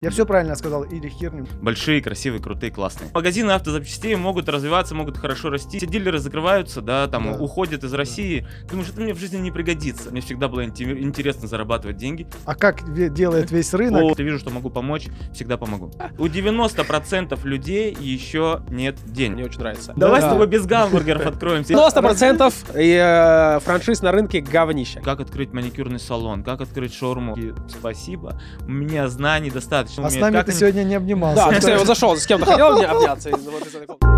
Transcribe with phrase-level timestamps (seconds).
[0.00, 1.44] Я все правильно сказал или херню?
[1.60, 3.10] Большие, красивые, крутые, классные.
[3.12, 5.78] Магазины автозапчастей могут развиваться, могут хорошо расти.
[5.78, 7.32] Все дилеры закрываются, да, там Да.
[7.40, 8.46] уходят из России.
[8.70, 10.12] Думаешь, это мне в жизни не пригодится.
[10.12, 12.28] Мне всегда было инте- интересно зарабатывать деньги.
[12.44, 14.00] А как делает весь рынок?
[14.04, 15.90] О, я вижу, что могу помочь, всегда помогу.
[16.16, 19.34] У 90% людей еще нет денег.
[19.34, 19.94] Мне очень нравится.
[19.96, 20.28] Давай Да.
[20.28, 21.64] с тобой без гамбургеров откроем.
[21.64, 25.00] 90% и, э, франшиз на рынке говнище.
[25.00, 27.34] Как открыть маникюрный салон, как открыть шаурму.
[27.34, 29.87] И спасибо, у меня знаний достаточно.
[29.96, 31.36] А с нами как ты они- сегодня не обнимался.
[31.44, 33.30] Да, кстати, то- вот зашел, с кем-то хотел мне обняться.
[33.30, 34.08] и вот из этой комнаты.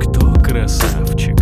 [0.00, 1.36] Кто красавчик?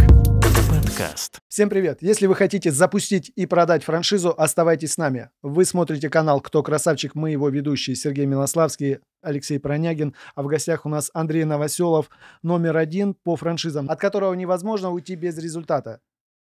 [0.68, 1.38] Подкаст.
[1.48, 1.98] Всем привет!
[2.00, 5.30] Если вы хотите запустить и продать франшизу, оставайтесь с нами.
[5.42, 7.14] Вы смотрите канал «Кто красавчик?».
[7.14, 10.14] Мы его ведущие Сергей Милославский, Алексей Пронягин.
[10.34, 12.08] А в гостях у нас Андрей Новоселов,
[12.42, 16.00] номер один по франшизам, от которого невозможно уйти без результата.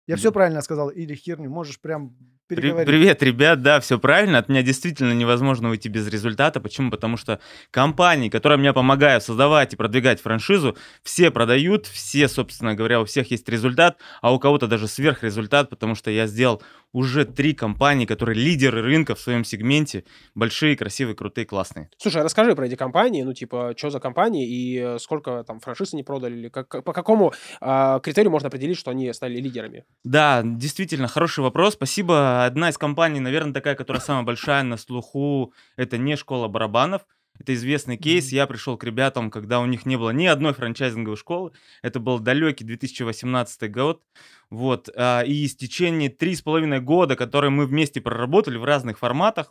[0.06, 1.48] Я все правильно сказал или херню?
[1.48, 2.16] Можешь прям
[2.48, 2.88] переговорить.
[2.88, 4.38] Привет, ребят, да, все правильно.
[4.38, 6.60] От меня действительно невозможно уйти без результата.
[6.60, 6.90] Почему?
[6.90, 13.00] Потому что компании, которые мне помогают создавать и продвигать франшизу, все продают, все, собственно говоря,
[13.00, 17.54] у всех есть результат, а у кого-то даже сверхрезультат, потому что я сделал уже три
[17.54, 20.04] компании, которые лидеры рынка в своем сегменте,
[20.34, 21.90] большие, красивые, крутые, классные.
[21.98, 25.60] Слушай, а расскажи про эти компании, ну, типа, что за компании и э, сколько там
[25.60, 29.84] франшиз они продали, или как, по какому а, критерию можно определить, что они стали лидерами?
[30.04, 31.74] Да, действительно, хороший вопрос.
[31.74, 32.44] Спасибо.
[32.44, 37.02] Одна из компаний, наверное, такая, которая самая большая на слуху, это не школа барабанов.
[37.42, 38.30] Это известный кейс.
[38.30, 41.50] Я пришел к ребятам, когда у них не было ни одной франчайзинговой школы.
[41.82, 44.00] Это был далекий 2018 год.
[44.48, 44.88] Вот.
[44.94, 49.50] а, И в течение три с половиной года, которые мы вместе проработали в разных форматах,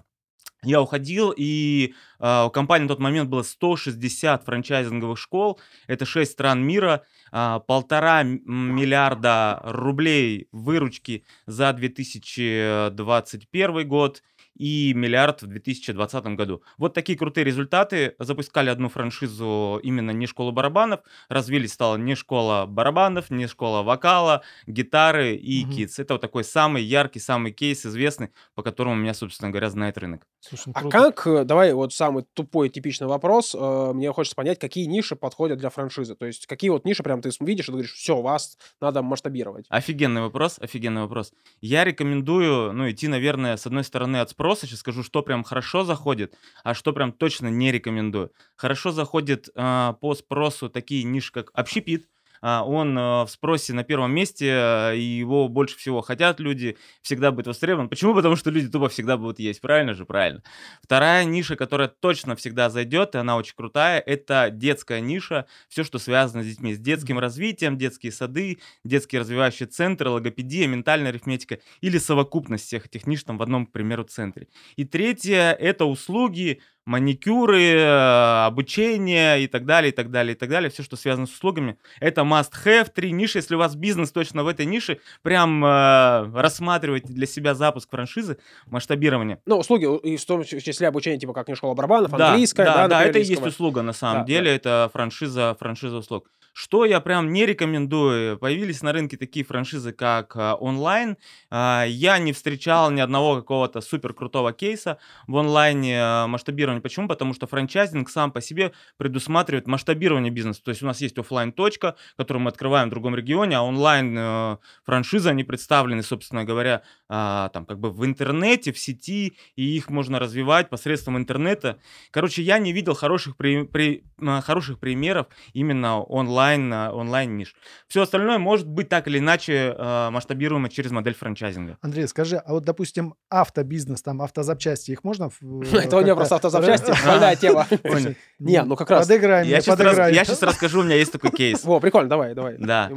[0.64, 5.60] я уходил, и а, у компании на тот момент было 160 франчайзинговых школ.
[5.88, 7.04] Это 6 стран мира,
[7.34, 14.24] а, полтора миллиарда рублей выручки за 2021 год
[14.56, 16.62] и миллиард в 2020 году.
[16.78, 18.16] Вот такие крутые результаты.
[18.20, 24.42] Запускали одну франшизу именно не школу барабанов, развились стала не школа барабанов, не школа вокала,
[24.68, 25.72] гитары и Мгм.
[25.74, 26.00] кидс.
[26.00, 30.28] Это вот такой самый яркий, самый кейс известный, по которому меня, собственно говоря, знает рынок.
[30.40, 34.60] Слушай, ну А как, э, давай вот самый тупой типичный вопрос, э, мне хочется понять,
[34.60, 37.94] какие ниши подходят для франшизы, то есть какие вот ниши прям ты видишь и говоришь,
[37.94, 39.66] все, вас надо масштабировать.
[39.70, 41.32] Офигенный вопрос, офигенный вопрос.
[41.62, 44.66] Я рекомендую, ну, идти, наверное, с одной стороны от спроса.
[44.66, 48.32] Сейчас скажу, что прям хорошо заходит, а что прям точно не рекомендую.
[48.56, 52.10] Хорошо заходит а, по спросу такие ниши, как общепит.
[52.42, 56.78] А, он а, в спросе на первом месте, а, и его больше всего хотят люди,
[57.02, 57.88] всегда будет востребован.
[57.90, 58.16] Почему?
[58.16, 60.06] Потому что люди тупо всегда будут есть, правильно же?
[60.06, 60.42] Правильно.
[60.84, 65.46] Вторая ниша, которая точно всегда зайдет, и она очень крутая, это детская ниша.
[65.70, 71.12] Все, что связано с детьми, с детским развитием, детские сады, детские развивающие центры, логопедия, ментальная
[71.12, 74.48] арифметика или совокупность всех этих ниш там в одном, к примеру, центре.
[74.76, 80.50] И третье— это услуги, маникюры, э, обучение и так далее, и так далее, и так
[80.50, 80.70] далее.
[80.70, 81.78] Все, что связано с услугами.
[82.00, 83.38] Это must-have, три ниши.
[83.38, 88.38] Если у вас бизнес точно в этой нише, прям э, рассматривайте для себя запуск франшизы,
[88.68, 89.40] масштабирование.
[89.46, 92.74] Ну, услуги, и в том числе обучение, типа как не школа барабанов, Да, английская, да,
[92.74, 96.30] да, да, например, это и есть услуга на самом Да, деле, это франшиза, франшиза услуг.
[96.54, 101.18] Что я прям не рекомендую, появились на рынке такие франшизы, как а, онлайн.
[101.50, 104.98] А, Я не встречал ни одного какого-то супер крутого кейса
[105.28, 106.82] в онлайне а, масштабирования.
[106.82, 107.08] Почему?
[107.08, 110.62] Потому что франчайзинг сам по себе предусматривает масштабирование бизнеса.
[110.64, 114.16] То есть у нас есть оффлайн точка которую мы открываем в другом регионе, а онлайн
[114.18, 119.76] э, франшизы, они представлены, собственно говоря, а, там как бы в интернете, в сети, и
[119.76, 121.80] их можно развивать посредством интернета.
[122.12, 124.04] Короче, я не видел хороших, при- при-
[124.42, 127.56] хороших примеров именно онлайн, а, онлайн ниш.
[127.88, 131.78] Все остальное может быть так или иначе а, масштабируемо через модель франчайзинга.
[131.82, 135.30] Андрей, скажи, а вот, допустим, автобизнес, там, автозапчасти, их можно...
[135.30, 137.68] в- Это у меня просто автозапчасти, больная тема.
[138.40, 139.08] Не, ну как раз.
[139.08, 141.64] Подыграй Я сейчас, расскажу, у меня есть такой кейс.
[141.64, 142.58] Во, прикольно, давай, давай.
[142.58, 142.90] Да.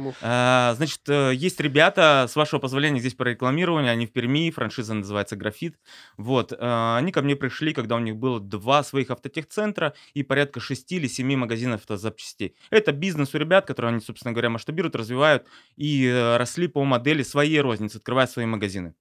[0.75, 5.35] Значит, э, есть ребята, с вашего позволения, здесь по рекламированию, они в Перми, франшиза называется
[5.35, 5.75] «Графит».
[6.17, 10.59] Вот, э, они ко мне пришли, когда у них было два своих автотехцентра и порядка
[10.59, 12.55] шести или семи магазинов автозапчастей.
[12.69, 17.23] Это бизнес у ребят, которые они, собственно говоря, масштабируют, развивают и э, росли по модели
[17.23, 18.95] своей розницы, открывая свои магазины.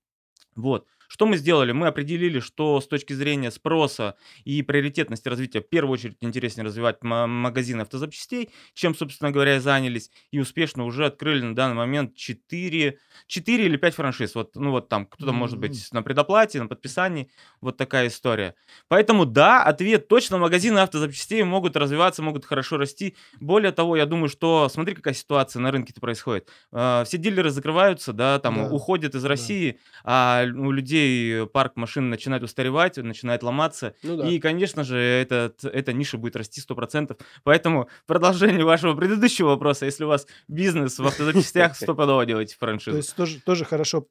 [0.57, 0.87] Вот.
[1.15, 1.71] Что мы сделали?
[1.71, 7.05] Мы определили, что с точки зрения спроса и приоритетности развития в первую очередь интереснее развивать
[7.05, 12.17] ма- магазины автозапчастей, чем, собственно говоря, и занялись, и успешно уже открыли на данный момент
[12.17, 14.35] 4, 4 или 5 франшиз.
[14.35, 15.61] Вот, ну вот там кто-то может Мгм.
[15.69, 18.57] быть на предоплате, на подписании, вот такая история.
[18.89, 23.15] Поэтому да, ответ точно, магазины автозапчастей могут развиваться, могут хорошо расти.
[23.39, 26.49] Более того, я думаю, что смотри, какая ситуация на рынке происходит.
[26.73, 31.77] Э, Все дилеры закрываются, да, там Да, уходят из России, а у людей людей, парк
[31.77, 33.95] машин начинает устаревать, начинает ломаться.
[34.03, 34.29] Ну да.
[34.29, 37.19] И, конечно же, этот, эта ниша будет расти 100%.
[37.43, 42.97] Поэтому продолжение вашего предыдущего вопроса, если у вас бизнес в автозапчастях, стопудово делайте То франшизу.
[42.97, 44.07] есть тоже, тоже хорошо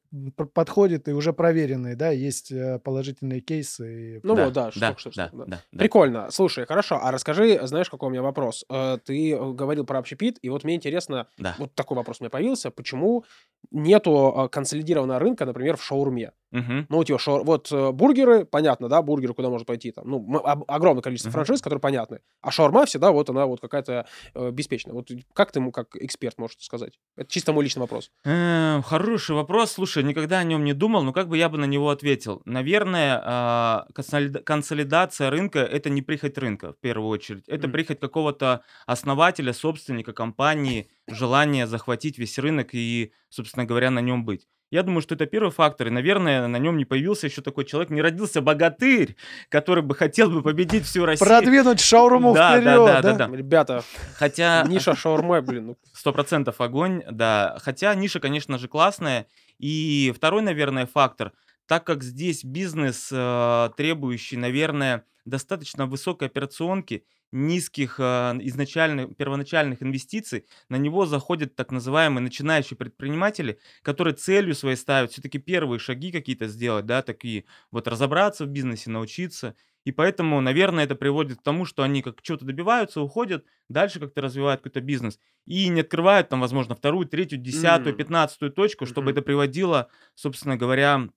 [0.52, 4.16] подходит и уже проверенные, да, есть э, положительные кейсы.
[4.16, 5.44] и- Ну Да, вот, да, да, что, да, да.
[5.46, 5.78] да.
[5.78, 6.30] Прикольно.
[6.30, 6.98] Слушай, хорошо.
[7.02, 8.64] А расскажи, знаешь, какой у меня вопрос?
[8.70, 11.54] Э, Ты э, говорил про общепит, и вот мне интересно, Да.
[11.58, 13.24] вот такой вопрос у меня появился, почему
[13.70, 16.32] нету консолидированного рынка, например, в шаурме?
[16.54, 16.86] Мгм.
[16.88, 20.64] Ну, типа, шаур- вот э, бургеры, понятно, да, бургеры, куда можно пойти, там, ну, об-
[20.68, 21.34] огромное количество Мгм.
[21.34, 22.20] франшиз, которые понятны.
[22.42, 24.94] А шаурма всегда вот она вот какая-то э, беспечная.
[24.94, 26.98] Вот как ты ему, как эксперт, можешь сказать?
[27.16, 28.10] Это чисто мой личный вопрос.
[28.24, 29.72] Эм, Хороший вопрос.
[29.72, 32.40] Слушай, никогда о нем не думал, но как бы я бы на него ответил.
[32.44, 37.48] Наверное, а, консолида- консолидация рынка это не прихоть рынка в первую очередь.
[37.48, 37.72] Это Мгм.
[37.72, 44.46] прихоть какого-то основателя, собственника компании, желание захватить весь рынок и, собственно говоря, на нем быть.
[44.74, 45.86] Я думаю, что это первый фактор.
[45.86, 49.14] И, наверное, на нем не появился еще такой человек, не родился богатырь,
[49.48, 51.28] который бы хотел бы победить всю Россию.
[51.28, 53.12] Продвинуть шаурму Да, вперед, да, да?
[53.12, 53.36] да, да.
[53.36, 53.84] Ребята,
[54.16, 57.56] Хотя ниша шаурмы, блин, ну, Сто процентов огонь, да.
[57.62, 59.28] Хотя ниша, конечно же, классная.
[59.60, 61.30] И второй, наверное, фактор,
[61.68, 67.04] так как здесь бизнес, э, требующий, наверное, достаточно высокой операционки,
[67.34, 74.76] низких э, изначальных, первоначальных инвестиций, на него заходят так называемые начинающие предприниматели, которые целью своей
[74.76, 79.54] ставят все-таки первые шаги какие-то сделать, да, такие вот разобраться в бизнесе, научиться.
[79.84, 84.22] И поэтому, наверное, это приводит к тому, что они как чего-то добиваются, уходят, дальше как-то
[84.22, 85.18] развивают какой-то бизнес.
[85.46, 89.10] И не открывают там, возможно, вторую, третью, десятую, пятнадцатую точку, чтобы Мгм.
[89.10, 91.08] это приводило, собственно говоря,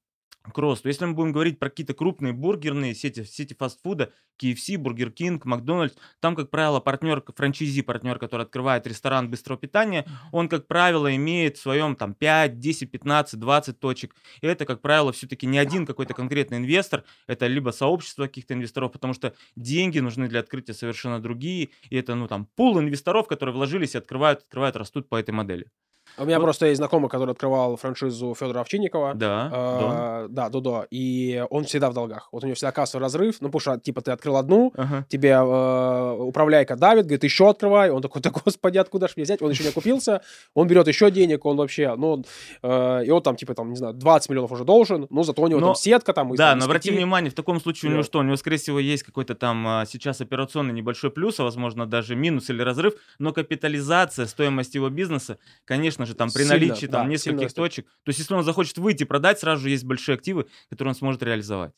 [0.52, 0.88] к росту.
[0.88, 4.12] Если мы будем говорить про какие-то крупные бургерные сети, сети фастфуда,
[4.42, 10.06] KFC, Burger King, Макдональдс, там, как правило, партнер, франчайзи партнер, который открывает ресторан быстрого питания,
[10.32, 14.16] он, как правило, имеет в своем там 5, 10, 15, 20 точек.
[14.42, 18.92] И это, как правило, все-таки не один какой-то конкретный инвестор, это либо сообщество каких-то инвесторов,
[18.92, 23.56] потому что деньги нужны для открытия совершенно другие, и это, ну, там, пул инвесторов, которые
[23.56, 25.72] вложились и открывают, открывают, растут по этой модели.
[26.18, 26.46] У меня Вот.
[26.46, 29.14] просто есть знакомый, который открывал франшизу Федора Овчинникова.
[29.14, 29.50] Да, да.
[29.52, 30.88] А, Да, Дудо.
[30.92, 32.30] И он всегда в долгах.
[32.32, 33.38] Вот у него всегда кассовый разрыв.
[33.40, 35.06] Ну, потому что, типа, ты открыл одну, Ага.
[35.10, 37.90] тебе э, управляйка давит, говорит, еще открывай.
[37.92, 39.42] Он такой, да господи, откуда ж мне взять?
[39.42, 40.22] Он еще не окупился,
[40.54, 42.24] он берет еще денег, он вообще, ну,
[42.64, 45.48] э, и он там, типа, там, не знаю, 20 миллионов уже должен, но зато у
[45.48, 46.34] него Но- там сетка там.
[46.36, 48.20] Да, там, но обрати внимание, в таком случае у него что?
[48.20, 52.16] У него, скорее всего, есть какой-то там а, сейчас операционный небольшой плюс, а возможно даже
[52.16, 56.92] минус или разрыв, но капитализация, стоимость его бизнеса, конечно же, там при Сильно, наличии да,
[56.92, 60.16] там сильно нескольких точек, то есть если он захочет выйти продать, сразу же есть большие
[60.16, 61.74] активы, которые он сможет реализовать.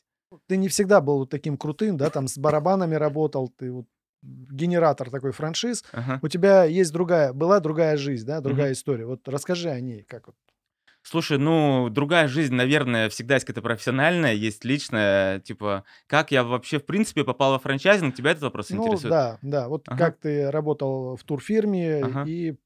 [0.46, 3.86] Ты не всегда был таким крутым, да, там с барабанами работал, ты вот
[4.22, 5.84] генератор такой франшиз.
[5.92, 6.22] Ага.
[6.22, 8.72] У тебя есть другая, была другая жизнь, да, другая Мгм.
[8.72, 9.06] история.
[9.06, 10.36] Вот расскажи о ней, как вот.
[11.02, 16.78] Слушай, ну, другая жизнь, наверное, всегда есть какая-то профессиональная, есть личная, типа, как я вообще,
[16.78, 19.16] в принципе, попал во франчайзинг, тебя этот вопрос Ну, интересует?
[19.16, 19.68] да, да.
[19.68, 19.96] Вот Ага.
[19.96, 22.30] как ты работал в турфирме Ага.
[22.30, 22.56] и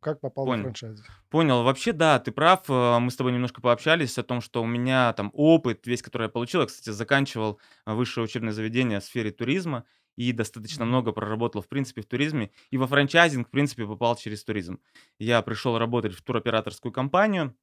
[0.00, 0.60] как попал Понял.
[0.60, 1.04] в франшизу.
[1.30, 1.62] Понял.
[1.64, 2.68] Вообще, да, ты прав.
[2.68, 6.24] э, Мы с тобой немножко пообщались о том, что у меня там опыт, весь, который
[6.24, 6.60] я получил.
[6.60, 9.84] Я, кстати, заканчивал э, высшее учебное заведение в сфере туризма
[10.16, 12.50] и достаточно много проработал, в принципе, в туризме.
[12.70, 14.78] И во франчайзинг, в принципе, попал через туризм.
[15.18, 17.54] Я пришел работать в туроператорскую компанию.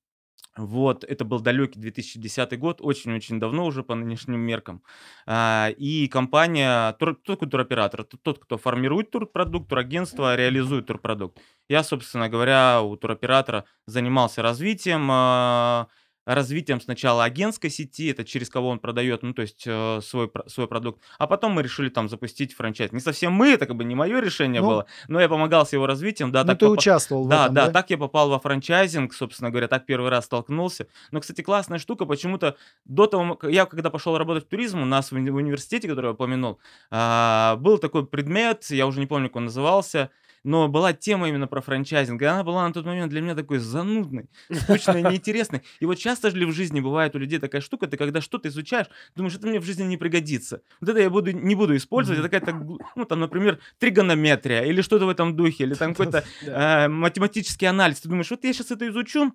[0.55, 4.83] Вот, это был далекий 2010 год, очень-очень давно уже по нынешним меркам.
[5.25, 8.03] А, И компания, тур- кто туроператор?
[8.03, 11.39] Тот, кто формирует турпродукт, турагентство, реализует турпродукт.
[11.69, 15.87] Я, собственно говоря, у туроператора занимался развитием, а,
[16.25, 20.67] развитием сначала агентской сети, это через кого он продает, ну, то есть э, свой, свой
[20.67, 22.91] продукт, а потом мы решили там запустить франчайз.
[22.91, 25.73] Не совсем мы, это как бы не мое решение Ну, было, но я помогал с
[25.73, 27.71] его развитием, да, ну, так ты попа- участвовал в да, этом, да, да?
[27.73, 30.87] так я попал во франчайзинг, собственно говоря, так первый раз столкнулся.
[31.11, 35.11] Но, кстати, классная штука, почему-то до того, я когда пошел работать в туризм, у нас
[35.11, 36.59] в уни- в университете, который я упомянул,
[36.91, 40.09] а, был такой предмет, я уже не помню, как он назывался,
[40.43, 43.59] но была тема именно про франчайзинг, и она была на тот момент для меня такой
[43.59, 45.61] занудной, скучной, неинтересной.
[45.79, 48.49] И вот часто же ли в жизни бывает у людей такая штука, ты когда что-то
[48.49, 50.61] изучаешь, думаешь, это мне в жизни не пригодится.
[50.81, 55.05] Вот это я буду, не буду использовать, это какая-то, ну, там, например, тригонометрия или что-то
[55.05, 58.01] в этом духе, или там какой-то э, математический анализ.
[58.01, 59.33] Ты думаешь, вот я сейчас это изучу,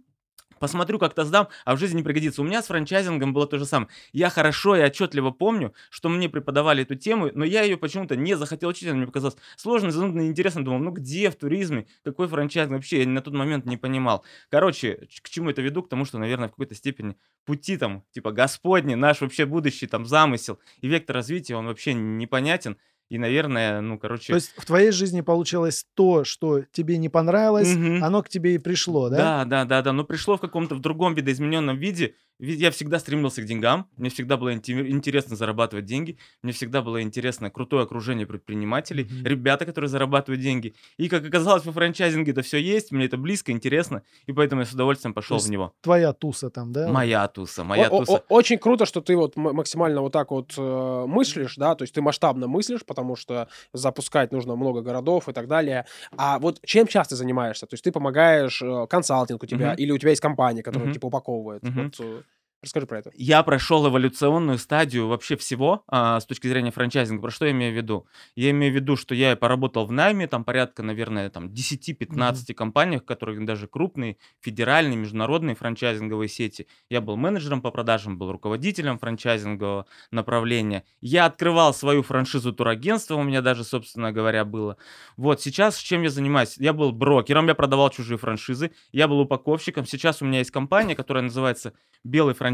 [0.59, 2.43] посмотрю, как-то сдам, а в жизни не пригодится.
[2.43, 3.88] У меня с франчайзингом было то же самое.
[4.12, 8.37] Я хорошо и отчетливо помню, что мне преподавали эту тему, но я ее почему-то не
[8.37, 10.65] захотел учить, она мне показалась сложной, занудной, неинтересной.
[10.65, 12.75] Думал, ну где в туризме, какой франчайзинг?
[12.75, 14.25] Вообще я на тот момент не понимал.
[14.50, 15.83] Короче, к чему это веду?
[15.83, 20.07] К тому, что, наверное, в какой-то степени пути там, типа, Господни, наш вообще будущий там
[20.07, 22.77] замысел и вектор развития, он вообще непонятен.
[23.09, 24.33] И, наверное, ну, короче...
[24.33, 28.05] То есть в твоей жизни получилось то, что тебе не понравилось, Мгм.
[28.05, 29.17] оно к тебе и пришло, да?
[29.17, 29.93] Да, да, да, да.
[29.93, 32.15] Но пришло в каком-то в другом видоизмененном виде.
[32.38, 33.88] Ведь я всегда стремился к деньгам.
[33.97, 36.19] Мне всегда было инте- интересно зарабатывать деньги.
[36.43, 39.25] Мне всегда было интересно крутое окружение предпринимателей, Мгм.
[39.27, 40.75] ребята, которые зарабатывают деньги.
[40.99, 42.93] И как оказалось, во франчайзинге это все есть.
[42.93, 44.03] Мне это близко, интересно.
[44.27, 45.73] И поэтому я с удовольствием пошел в есть него.
[45.81, 46.87] Твоя туса там, да?
[46.93, 48.12] Моя туса, моя О- о- туса.
[48.19, 51.95] о- Очень круто, что ты вот максимально вот так вот э, мыслишь, да, то есть
[51.95, 55.85] ты масштабно мыслишь, потому что запускать нужно много городов и так далее.
[56.17, 57.67] А вот чем часто занимаешься?
[57.67, 59.76] То есть ты помогаешь, э, консалтинг у тебя, Мгм.
[59.76, 60.95] или у тебя есть компания, которая Мгм.
[60.95, 61.62] типа упаковывает?
[61.62, 61.85] Мгм.
[61.85, 62.23] Вот, э,
[62.62, 63.11] расскажи про это.
[63.15, 67.23] Я прошел эволюционную стадию вообще всего а, с точки зрения франчайзинга.
[67.23, 68.07] Про что я имею в виду?
[68.35, 73.05] Я имею в виду, что я поработал в найме, там порядка, наверное, там 10-15 компаниях,
[73.05, 76.67] которые даже крупные, федеральные, международные франчайзинговые сети.
[76.91, 80.85] Я был менеджером по продажам, был руководителем франчайзингового направления.
[81.00, 84.77] Я открывал свою франшизу турагентства, у меня даже, собственно говоря, было.
[85.17, 86.57] Вот сейчас чем я занимаюсь?
[86.59, 89.87] Я был брокером, я продавал чужие франшизы, я был упаковщиком.
[89.87, 91.73] Сейчас у меня есть компания, которая называется
[92.05, 92.48] белый франчайзинг.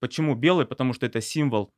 [0.00, 0.66] Почему белый?
[0.66, 1.72] Потому что это символ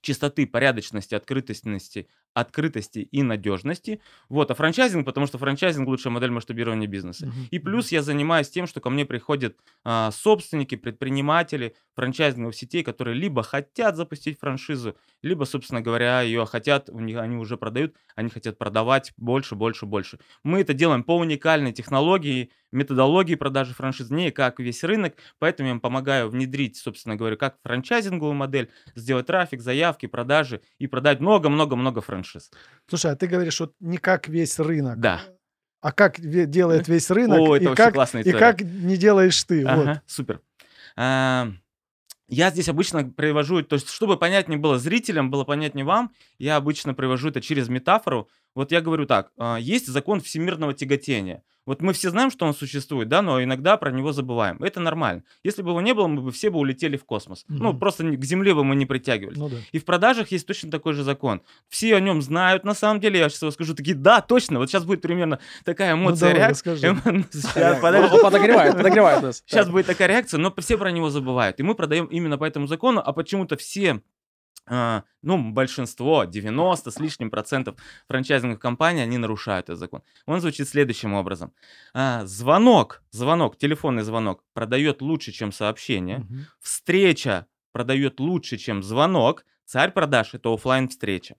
[0.00, 4.00] чистоты, порядочности, открытости, открытости и надежности.
[4.28, 7.26] Вот, а франчайзинг, потому что франчайзинг лучшая модель масштабирования бизнеса.
[7.26, 7.48] Мгм.
[7.50, 13.16] И плюс я занимаюсь тем, что ко мне приходят а, собственники, предприниматели франчайзинговых сетей, которые
[13.16, 18.30] либо хотят запустить франшизу, либо, собственно говоря, ее хотят, у них, они уже продают, они
[18.30, 20.18] хотят продавать больше, больше, больше.
[20.44, 25.74] Мы это делаем по уникальной технологии, методологии продажи франшиз, не как весь рынок, поэтому я
[25.74, 32.00] им помогаю внедрить, собственно говоря, как франчайзинговую модель, сделать трафик, заявки, продажи и продать много-много-много
[32.00, 32.19] франшиз.
[32.88, 35.20] Слушай, а ты говоришь, вот не как весь рынок, Да.
[35.80, 38.38] а как делает весь рынок, О, и, это вообще как, классная и история.
[38.40, 39.62] как не делаешь ты.
[39.64, 39.70] Вот.
[39.72, 40.40] Ага, супер.
[40.96, 41.48] А,
[42.28, 46.94] Я здесь обычно привожу, то есть, чтобы понятнее было зрителям, было понятнее вам, я обычно
[46.94, 48.28] привожу это через метафору.
[48.54, 51.42] Вот я говорю так, а, есть закон всемирного тяготения.
[51.66, 54.56] Вот мы все знаем, что он существует, да, но иногда про него забываем.
[54.64, 55.22] Это нормально.
[55.44, 57.44] Если бы его не было, мы бы все бы улетели в космос.
[57.48, 57.78] Ну, Мгм.
[57.78, 59.36] просто к Земле бы мы не притягивались.
[59.38, 59.56] Ну да.
[59.70, 61.42] И в продажах есть точно такой же закон.
[61.68, 63.20] Все о нем знают, на самом деле.
[63.20, 64.58] Я сейчас его скажу, такие, да, точно.
[64.58, 66.72] Вот сейчас будет примерно такая Ну эмоция, давай, реакция.
[66.72, 67.26] расскажи.
[67.32, 68.14] Сейчас, Он- подожди.
[68.16, 69.42] он подогревает, подогревает нас.
[69.46, 71.60] Сейчас будет такая реакция, но все про него забывают.
[71.60, 74.00] И мы продаем именно по этому закону, а почему-то все,
[75.22, 77.76] ну, большинство, 90 с лишним процентов
[78.08, 80.02] франчайзинговых компаний, они нарушают этот закон.
[80.26, 81.52] Он звучит следующим образом.
[81.92, 86.26] А, звонок, звонок, телефонный звонок продает лучше, чем сообщение.
[86.60, 89.44] Встреча продает лучше, чем звонок.
[89.64, 91.36] Царь продаж– это оффлайн встреча.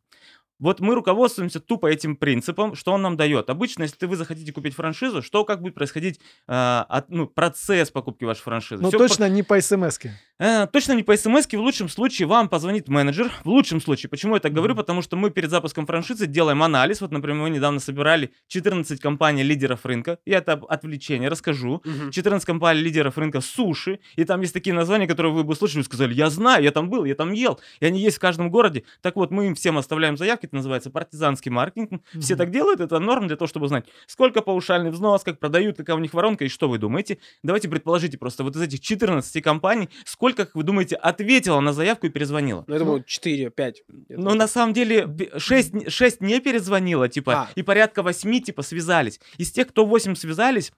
[0.62, 3.50] Вот мы руководствуемся тупо этим принципом, что он нам дает.
[3.50, 8.24] Обычно, если вы захотите купить франшизу, что как будет происходить а, от- ну, процесс покупки
[8.24, 8.82] вашей франшизы?
[8.82, 10.00] Ну точно не по смс
[10.40, 13.32] Э, точно не по смс в лучшем случае вам позвонит менеджер.
[13.44, 14.10] В лучшем случае.
[14.10, 14.74] Почему я так говорю?
[14.74, 14.82] Мгм.
[14.82, 17.02] Потому что мы перед запуском франшизы делаем анализ.
[17.02, 20.18] Вот, например, мы недавно собирали 14 компаний лидеров рынка.
[20.26, 21.82] И это отвлечение, расскажу.
[21.86, 22.12] Мгм.
[22.12, 25.86] 14 компаний лидеров рынка суши, и там есть такие названия, которые вы бы услышали и
[25.86, 28.84] сказали, я знаю, я там был, я там ел, и они есть в каждом городе.
[29.02, 32.04] Так вот, мы им всем оставляем заявки, это называется партизанский маркетинг.
[32.20, 32.38] Все Мгм.
[32.38, 36.00] так делают, это норм для того, чтобы узнать, сколько паушальный взнос, как продают, какая у
[36.00, 37.20] них воронка, и что вы думаете.
[37.42, 42.08] Давайте предположите просто, вот из этих 14 компаний, сколько, как вы думаете, ответила на заявку
[42.08, 42.66] и перезвонила?
[42.68, 43.76] Ну, я думаю, 4-5.
[44.10, 47.50] Ну, на самом деле, 6, 6 не перезвонило, типа, А.
[47.56, 49.20] и порядка 8, типа, связались.
[49.38, 50.74] Из тех, кто 8 связались,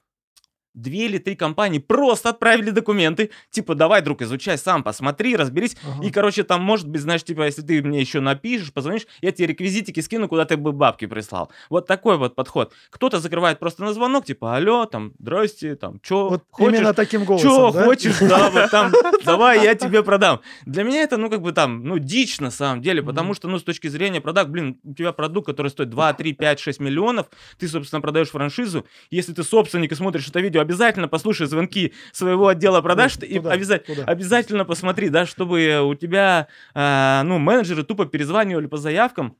[0.74, 5.76] две или три компании просто отправили документы, типа, давай, друг, изучай сам, посмотри, разберись.
[5.84, 6.06] Ага.
[6.06, 9.48] И, короче, там, может быть, знаешь, типа, если ты мне еще напишешь, позвонишь, я тебе
[9.48, 11.52] реквизитики скину, куда ты бы бабки прислал.
[11.70, 12.74] Вот такой вот подход.
[12.90, 16.80] Кто-то закрывает просто на звонок, типа, алло, там, здрасте, там, чё, Вот хочешь?
[16.80, 17.86] именно таким голосом, Чё да?
[17.86, 18.92] хочешь, да, вот там,
[19.26, 20.42] давай, я тебе продам.
[20.66, 23.60] Для меня это, ну, как бы там, ну, дичь на самом деле, потому что, ну,
[23.60, 27.28] с точки зрения продаж, блин, у тебя продукт, который стоит 2, 3, 5, 6 миллионов,
[27.58, 32.48] ты, собственно, продаешь франшизу, если ты собственник и смотришь это видео, обязательно послушай звонки своего
[32.48, 34.12] отдела продаж Ну, и туда, обязательно, туда.
[34.12, 39.38] обязательно посмотри, да, чтобы у тебя, а, ну, менеджеры тупо перезванивали по заявкам,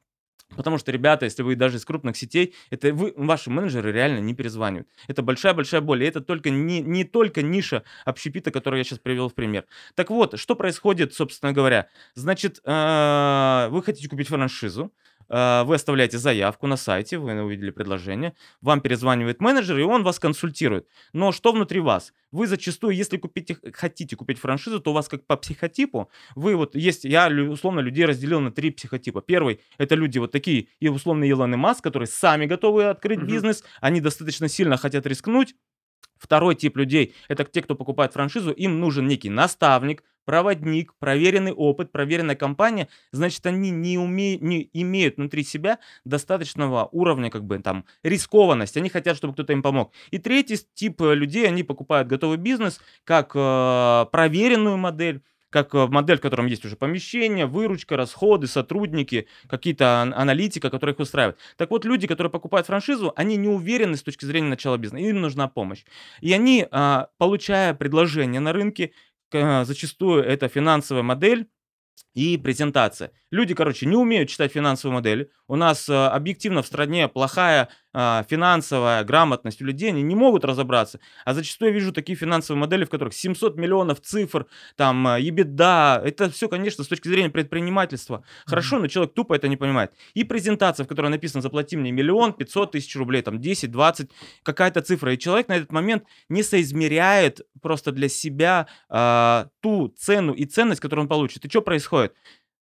[0.56, 4.34] Потому что, ребята, если вы даже из крупных сетей, это вы, ваши менеджеры реально не
[4.34, 4.88] перезванивают.
[5.08, 6.04] Это большая-большая боль.
[6.04, 9.66] И это только не, не только ниша общепита, которую я сейчас привел в пример.
[9.96, 11.88] Так вот, что происходит, собственно говоря?
[12.16, 18.36] Значит, э, вы хотите купить франшизу, э, вы оставляете заявку на сайте, вы увидели предложение,
[18.62, 20.88] вам перезванивает менеджер, и он вас консультирует.
[21.12, 22.14] Но что внутри вас?
[22.32, 26.76] Вы зачастую, если купите, хотите купить франшизу, то у вас как по психотипу, вы вот
[26.76, 29.22] есть, я условно людей разделил на три психотипа.
[29.22, 33.28] Первый– это люди вот такие, и условно Илон и Маск, которые сами готовы открыть Мгм.
[33.28, 35.56] бизнес, они достаточно сильно хотят рискнуть.
[36.18, 41.92] Второй тип людей– это те, кто покупает франшизу, им нужен некий наставник, проводник, проверенный опыт,
[41.92, 47.86] проверенная компания, значит, они не, умеют, не имеют внутри себя достаточного уровня, как бы, там,
[48.04, 48.80] рискованности.
[48.80, 49.94] Они хотят, чтобы кто-то им помог.
[50.12, 55.22] И третий тип э, людей, они покупают готовый бизнес как э, проверенную модель,
[55.54, 61.00] как э, модель, в котором есть уже помещение, выручка, расходы, сотрудники, какие-то аналитика, которая их
[61.00, 61.38] устраивает.
[61.56, 65.22] Так вот, люди, которые покупают франшизу, они не уверены с точки зрения начала бизнеса, им
[65.22, 65.86] нужна помощь.
[66.22, 68.92] И они, а, получая предложение на рынке,
[69.66, 71.48] зачастую это финансовая модель,
[72.14, 73.12] и презентация.
[73.32, 75.32] Люди, короче, не умеют читать финансовые модели.
[75.48, 80.46] У нас э, объективно в стране плохая э, финансовая грамотность у людей, они не могут
[80.46, 81.00] разобраться.
[81.26, 86.02] А зачастую я вижу такие финансовые модели, в которых 700 миллионов цифр, там, э, EBITDA.
[86.04, 88.24] Это все, конечно, с точки зрения предпринимательства.
[88.46, 89.94] Хорошо, но человек тупо это не понимает.
[90.14, 94.10] И презентация, в которой написано «заплати мне миллион, 500 тысяч рублей, там, 10, 20,
[94.44, 95.14] какая-то цифра.
[95.14, 100.82] И человек на этот момент не соизмеряет просто для себя э, ту цену и ценность,
[100.82, 101.46] которую он получит.
[101.46, 102.14] И что происходит?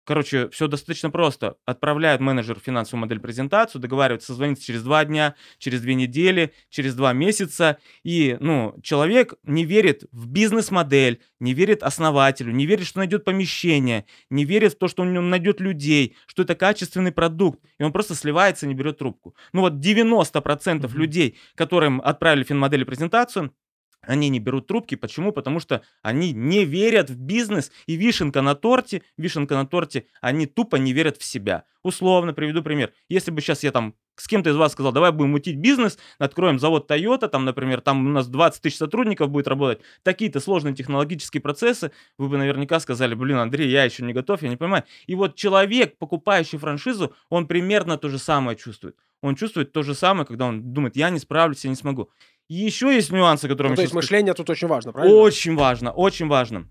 [0.06, 1.58] Короче, все достаточно просто.
[1.66, 7.14] Отправляет менеджер финансовую модель презентацию, договаривается созвониться через два дня, через две недели, через два
[7.14, 7.78] месяца.
[8.04, 14.06] И, ну, человек не верит в бизнес-модель, не верит основателю, не верит, что найдет помещение,
[14.30, 17.60] не верит в то, что он найдет людей, что это качественный продукт.
[17.78, 19.36] И он просто сливается, не берет трубку.
[19.54, 20.94] Ну вот 90% mm-hmm.
[20.94, 23.54] людей, которым отправили финмодели презентацию,
[24.02, 24.96] они не берут трубки.
[24.96, 25.32] Почему?
[25.32, 27.72] Потому что они не верят в бизнес.
[27.86, 31.66] И вишенка на торте, вишенка на торте, они тупо не верят в себя.
[31.84, 32.92] Условно, приведу пример.
[33.08, 36.60] Если бы сейчас я там с кем-то из вас сказал, давай будем мутить бизнес, откроем
[36.60, 41.42] завод Toyota, там, например, там у нас 20 тысяч сотрудников будет работать, такие-то сложные технологические
[41.42, 44.84] процессы, вы бы наверняка сказали, блин, Андрей, я еще не готов, я не понимаю.
[45.08, 48.98] И вот человек, покупающий франшизу, он примерно то же самое чувствует.
[49.22, 52.10] Он чувствует то же самое, когда он думает, я не справлюсь, я не смогу.
[52.50, 53.70] Еще есть нюансы, которые...
[53.70, 55.16] Ну, то есть мышление тут очень важно, правильно?
[55.16, 56.68] Очень важно, очень важно.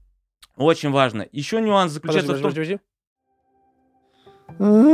[0.56, 1.26] Очень важно.
[1.30, 2.50] Еще нюанс заключается подожди, в том...
[2.50, 2.80] Подожди,
[4.58, 4.88] подожди.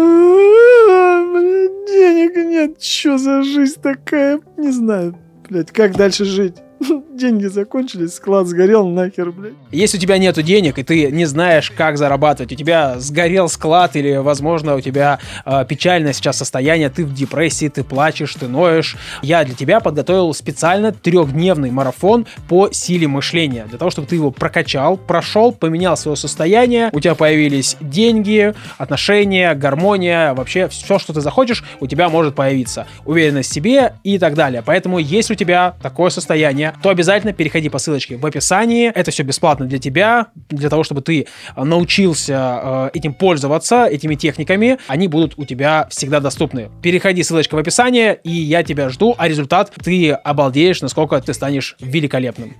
[1.86, 4.40] Денег нет, что за жизнь такая?
[4.58, 5.16] Не знаю,
[5.48, 6.56] блядь, как дальше жить?
[7.14, 9.54] деньги закончились, склад сгорел, нахер, блядь.
[9.70, 13.96] Если у тебя нету денег, и ты не знаешь, как зарабатывать, у тебя сгорел склад,
[13.96, 18.96] или, возможно, у тебя э, печальное сейчас состояние, ты в депрессии, ты плачешь, ты ноешь,
[19.22, 24.30] я для тебя подготовил специально трехдневный марафон по силе мышления, для того, чтобы ты его
[24.30, 31.20] прокачал, прошел, поменял свое состояние, у тебя появились деньги, отношения, гармония, вообще все, что ты
[31.20, 32.86] захочешь, у тебя может появиться.
[33.04, 34.62] Уверенность в себе и так далее.
[34.64, 38.90] Поэтому, если у тебя такое состояние, то обязательно переходи по ссылочке в описании.
[38.94, 44.14] Это все бесплатно для тебя, для того, чтобы ты э, научился э, этим пользоваться, этими
[44.14, 44.78] техниками.
[44.86, 46.70] Они будут у тебя всегда доступны.
[46.82, 51.76] Переходи, ссылочка в описании, и я тебя жду, а результат ты обалдеешь, насколько ты станешь
[51.80, 52.54] великолепным.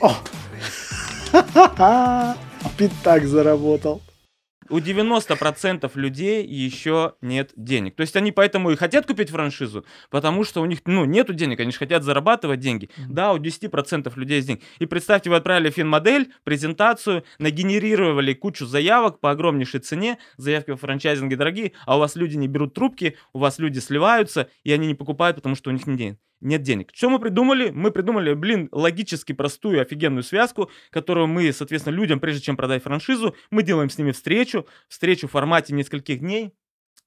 [0.00, 0.14] О!
[2.76, 4.02] Пятак заработал
[4.68, 7.96] у 90% людей еще нет денег.
[7.96, 11.60] То есть они поэтому и хотят купить франшизу, потому что у них, ну, нету денег,
[11.60, 12.90] они же хотят зарабатывать деньги.
[13.08, 14.62] Да, у 10% людей есть деньги.
[14.78, 21.36] И представьте, вы отправили финмодель, презентацию, нагенерировали кучу заявок по огромнейшей цене, заявки в франчайзинге
[21.36, 24.94] дорогие, а у вас люди не берут трубки, у вас люди сливаются, и они не
[24.94, 26.90] покупают, потому что у них нет денег нет денег.
[26.92, 27.70] Что мы придумали?
[27.70, 33.34] Мы придумали, блин, логически простую, офигенную связку, которую мы, соответственно, людям, прежде чем продать франшизу,
[33.50, 36.52] мы делаем с ними встречу, встречу в формате нескольких дней,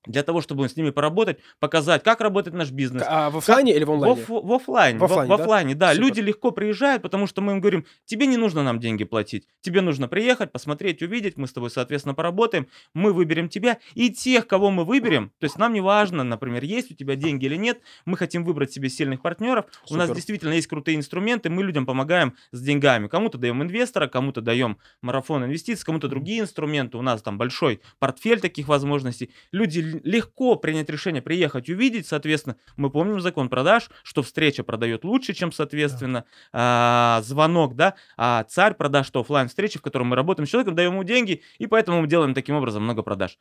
[0.05, 3.03] для того, чтобы с ними поработать, показать, как работает наш бизнес.
[3.05, 3.77] А в офлайне как...
[3.77, 4.15] или в онлайне?
[4.15, 4.99] В, в, в офлайне.
[4.99, 5.87] В офлайне, в, в офлайне да.
[5.87, 5.93] да.
[5.93, 9.47] Люди легко приезжают, потому что мы им говорим, тебе не нужно нам деньги платить.
[9.61, 14.47] Тебе нужно приехать, посмотреть, увидеть, мы с тобой, соответственно, поработаем, мы выберем тебя и тех,
[14.47, 15.31] кого мы выберем.
[15.39, 18.71] То есть нам не важно, например, есть у тебя деньги или нет, мы хотим выбрать
[18.71, 19.65] себе сильных партнеров.
[19.83, 19.95] Супер.
[19.95, 23.07] У нас действительно есть крутые инструменты, мы людям помогаем с деньгами.
[23.07, 26.97] Кому-то даем инвестора, кому-то даем марафон инвестиций, кому-то другие инструменты.
[26.97, 29.31] У нас там большой портфель таких возможностей.
[29.51, 35.33] Люди легко принять решение приехать увидеть, соответственно, мы помним закон продаж, что встреча продает лучше,
[35.33, 37.21] чем, соответственно, да.
[37.23, 40.93] звонок, да, а царь продаж, что офлайн встречи, в котором мы работаем с человеком, даем
[40.93, 43.37] ему деньги, и поэтому мы делаем таким образом много продаж.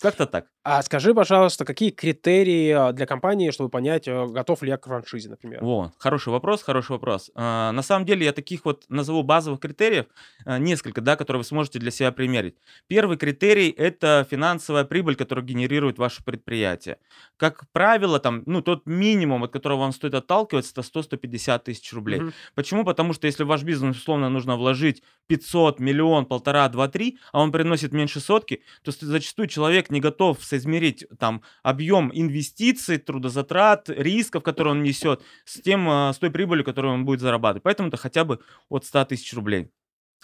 [0.00, 0.46] Как-то так.
[0.62, 4.86] А скажи, пожалуйста, какие критерии а, для компании, чтобы понять, э, готов ли я к
[4.86, 5.62] франшизе, например?
[5.62, 7.30] Во, хороший вопрос, хороший вопрос.
[7.34, 10.06] А, на самом деле я таких вот назову базовых критериев
[10.44, 12.56] а, несколько, да, которые вы сможете для себя примерить.
[12.88, 16.96] Первый критерий– это финансовая прибыль, которую генерирует ваше предприятие.
[17.36, 22.20] Как правило, там, ну, тот минимум, от которого вам стоит отталкиваться, это 100-150 тысяч рублей.
[22.20, 22.32] Угу.
[22.54, 22.84] Почему?
[22.84, 27.40] Потому что если в ваш бизнес, условно, нужно вложить 500, миллион, полтора, два, три, а
[27.40, 34.42] он приносит меньше сотки, то зачастую человек не готов соизмерить там объем инвестиций, трудозатрат, рисков,
[34.42, 37.62] которые он несет, с тем, а, с той прибылью, которую он будет зарабатывать.
[37.62, 39.70] Поэтому это хотя бы от 100 тысяч рублей.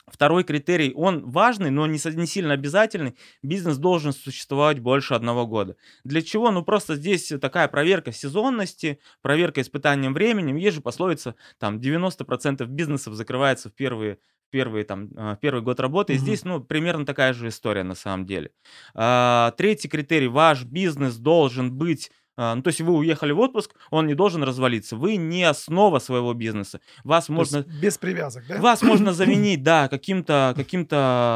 [0.07, 3.17] Второй критерий, он важный, но не, не сильно обязательный.
[3.43, 5.77] Бизнес должен существовать больше одного года.
[6.05, 6.53] Для чего?
[6.53, 10.57] Ну, просто здесь такая проверка сезонности, проверка испытанием временем.
[10.57, 14.19] Есть же пословица, там, 90% бизнесов закрывается в первые
[14.51, 16.15] первый, там, а, первый год работы.
[16.15, 18.51] И здесь, ну, примерно такая же история на самом деле.
[18.95, 20.29] А, третий критерий.
[20.29, 24.43] Ваш бизнес должен быть а, ну, то есть вы уехали в отпуск, он не должен
[24.43, 24.97] развалиться.
[24.97, 26.81] Вы не основа своего бизнеса.
[27.03, 27.65] Вас То можно...
[27.81, 28.61] без привязок, да?
[28.61, 30.87] Вас можно заменить, да, каким-то каким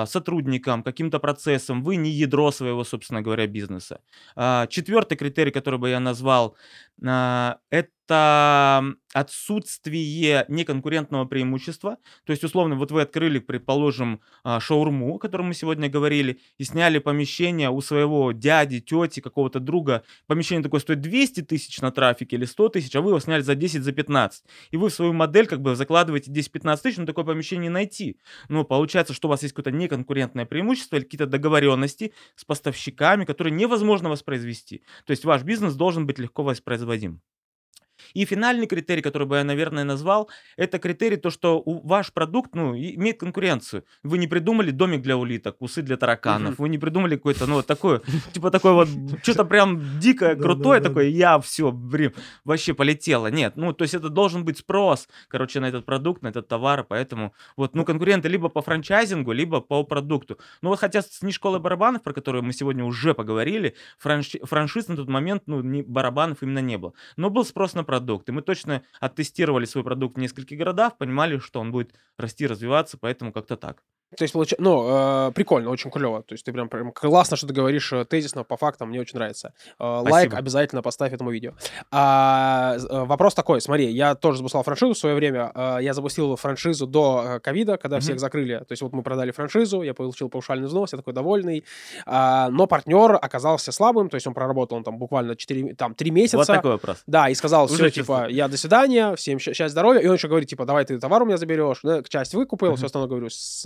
[0.06, 1.82] сотрудником, каким-то процессом.
[1.82, 4.00] Вы не ядро своего, собственно говоря, бизнеса.
[4.68, 6.56] Четвертый критерий, который бы я назвал,
[7.00, 11.98] это отсутствие неконкурентного преимущества.
[12.24, 16.64] То есть, условно, вот вы открыли, предположим, а, шаурму, о котором мы сегодня говорили, и
[16.64, 20.04] сняли помещение у своего дяди, тети, какого-то друга.
[20.26, 23.54] Помещение такое стоит 200 тысяч на трафике или 100 тысяч, а вы его сняли за
[23.54, 24.44] 10, за 15.
[24.70, 28.18] И вы в свою модель как бы закладываете 10-15 тысяч, но такое помещение найти.
[28.48, 33.52] Но получается, что у вас есть какое-то неконкурентное преимущество или какие-то договоренности с поставщиками, которые
[33.54, 34.82] невозможно воспроизвести.
[35.04, 36.89] То есть ваш бизнес должен быть легко воспроизводим.
[36.90, 37.22] Вадим.
[38.14, 42.54] И финальный критерий, который бы я, наверное, назвал, это критерий то, что у, ваш продукт
[42.54, 43.84] ну, имеет конкуренцию.
[44.02, 47.66] Вы не придумали домик для улиток, усы для тараканов, вы не придумали какой-то, ну, вот
[47.66, 48.88] такое, типа такое вот,
[49.22, 52.12] что-то прям дикое, крутое такое, я все, блин,
[52.44, 53.28] вообще полетело.
[53.28, 56.84] Нет, ну, то есть это должен быть спрос, короче, на этот продукт, на этот товар,
[56.84, 60.38] поэтому вот, ну, конкуренты либо по франчайзингу, либо по продукту.
[60.62, 64.32] Ну, вот хотя с не школы барабанов, про которую мы сегодня уже поговорили, франш...
[64.42, 66.92] франшиз на тот момент, ну, не, барабанов именно не было.
[67.16, 67.99] Но был спрос на продукт.
[68.28, 72.98] И мы точно оттестировали свой продукт в нескольких городах, понимали, что он будет расти, развиваться,
[72.98, 73.82] поэтому как-то так.
[74.16, 76.22] То есть, получается, ну, э, прикольно, очень клево.
[76.22, 79.16] То есть ты прям, прям классно, что ты говоришь э, тезисно, по фактам, мне очень
[79.16, 79.52] нравится.
[79.78, 81.52] Э, лайк обязательно поставь этому видео.
[81.92, 85.52] А, э, вопрос такой, смотри, я тоже запускал франшизу в свое время.
[85.54, 88.00] Э, я запустил франшизу до э, ковида, когда mm-hmm.
[88.00, 88.58] всех закрыли.
[88.58, 91.64] То есть вот мы продали франшизу, я получил паушальный взнос, я такой довольный.
[92.04, 96.10] А, но партнер оказался слабым, то есть он проработал он там буквально 4, там, 3
[96.10, 96.36] месяца.
[96.36, 97.02] Вот такой вопрос.
[97.06, 100.00] Да, и сказал, все, Уже типа, я до свидания, всем счастья, здоровья.
[100.00, 101.80] И он еще говорит, типа, давай ты товар у меня заберешь.
[101.84, 102.76] Ну, часть выкупил, mm-hmm.
[102.76, 103.64] все остальное, говорю, с,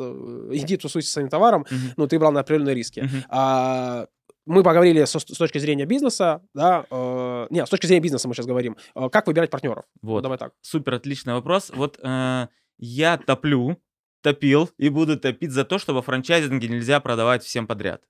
[0.53, 1.95] иди тусуйся с своим товаром, mm-hmm.
[1.97, 3.01] ну, ты брал на определенные риски.
[3.01, 3.25] Mm-hmm.
[3.29, 4.07] А,
[4.47, 8.35] мы поговорили со, с точки зрения бизнеса, да, э, нет, с точки зрения бизнеса мы
[8.35, 9.85] сейчас говорим, э, как выбирать партнеров.
[10.03, 10.53] Вот, давай так.
[10.61, 11.71] Супер, отличный вопрос.
[11.75, 13.81] Вот э, я топлю,
[14.23, 18.03] топил и буду топить за то, что во франчайзинге нельзя продавать всем подряд.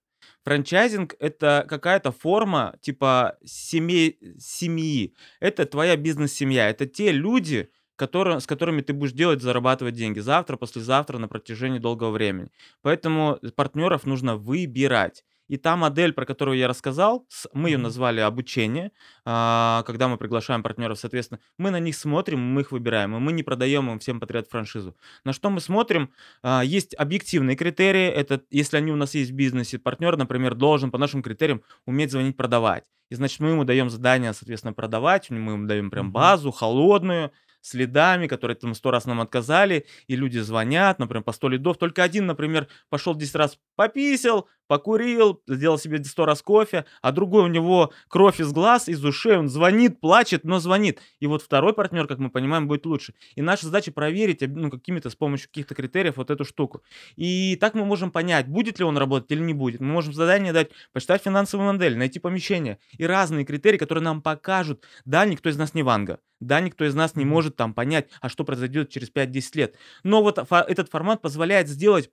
[0.45, 5.15] Франчайзинг— это какая-то форма типа семьи, семьи.
[5.41, 6.69] Это твоя бизнес-семья.
[6.69, 11.79] Это те люди, которые, с которыми ты будешь делать, зарабатывать деньги завтра, послезавтра, на протяжении
[11.79, 12.51] долгого времени.
[12.83, 15.25] Поэтому партнеров нужно выбирать.
[15.49, 18.93] И та модель, про которую я рассказал, мы ее назвали обучение,
[19.27, 23.33] а, когда мы приглашаем партнеров, соответственно, мы на них смотрим, мы их выбираем, и мы
[23.33, 24.97] не продаем им всем подряд франшизу.
[25.23, 26.13] На что мы смотрим?
[26.43, 30.91] А, есть объективные критерии, это если они у нас есть в бизнесе, партнер, например, должен
[30.91, 32.85] по нашим критериям уметь звонить, продавать.
[33.11, 37.33] И значит, мы ему даем задание, соответственно, продавать, мы ему даем прям базу, холодную,
[37.65, 41.79] следами, которые там сто раз нам отказали, и люди звонят, например, по сто лидов.
[41.79, 47.45] Только один, например, пошел 10 раз пописал, покурил, сделал себе 100 раз кофе, а другой
[47.45, 51.01] у него кровь из глаз, из ушей, он звонит, плачет, но звонит.
[51.21, 53.15] И вот второй партнер, как мы понимаем, будет лучше.
[53.35, 56.83] И наша задача проверить ну, какими-то с помощью каких-то критериев вот эту штуку.
[57.17, 59.81] И так мы можем понять, будет ли он работать или не будет.
[59.81, 64.85] Мы можем задание дать, почитать финансовую модель, найти помещение и разные критерии, которые нам покажут,
[65.05, 68.29] да, никто из нас не Ванга, да, никто из нас не может там понять, а
[68.29, 69.77] что произойдет через 5-10 лет.
[70.03, 72.11] Но вот этот формат позволяет сделать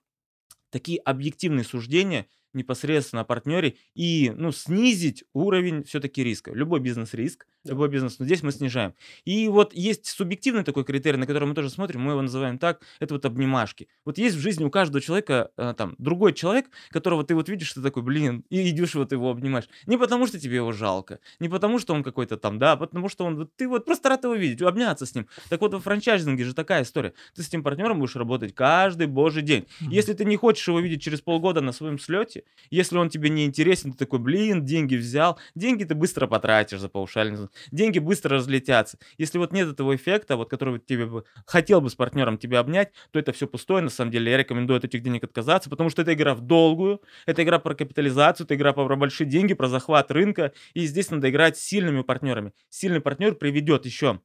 [0.70, 6.52] такие объективные суждения непосредственно о партнере и ну, снизить уровень все-таки риска.
[6.52, 8.94] Любой бизнес-риск, любой бизнес, но здесь мы снижаем.
[9.24, 12.82] И вот есть субъективный такой критерий, на который мы тоже смотрим, мы его называем так,
[13.00, 13.88] это вот обнимашки.
[14.04, 17.72] Вот есть в жизни у каждого человека э, там другой человек, которого ты вот видишь,
[17.72, 19.68] ты такой, блин, и идешь вот его обнимаешь.
[19.86, 23.08] Не потому, что тебе его жалко, не потому, что он какой-то там, да, а потому
[23.08, 25.26] что он, ты вот просто рад его видеть, обняться с ним.
[25.48, 27.14] Так вот, во франчайзинге же такая история.
[27.34, 29.66] Ты с этим партнером будешь работать каждый божий день.
[29.80, 33.44] Если ты не хочешь его видеть через полгода на своем слете, если он тебе не
[33.44, 38.98] интересен, ты такой, блин, деньги взял, деньги ты быстро потратишь за паушальный деньги быстро разлетятся.
[39.18, 42.92] Если вот нет этого эффекта, вот который тебе бы хотел бы с партнером тебя обнять,
[43.10, 44.30] то это все пустое, на самом деле.
[44.30, 47.74] Я рекомендую от этих денег отказаться, потому что это игра в долгую, это игра про
[47.74, 52.02] капитализацию, это игра про большие деньги, про захват рынка, и здесь надо играть с сильными
[52.02, 52.52] партнерами.
[52.68, 54.20] Сильный партнер приведет еще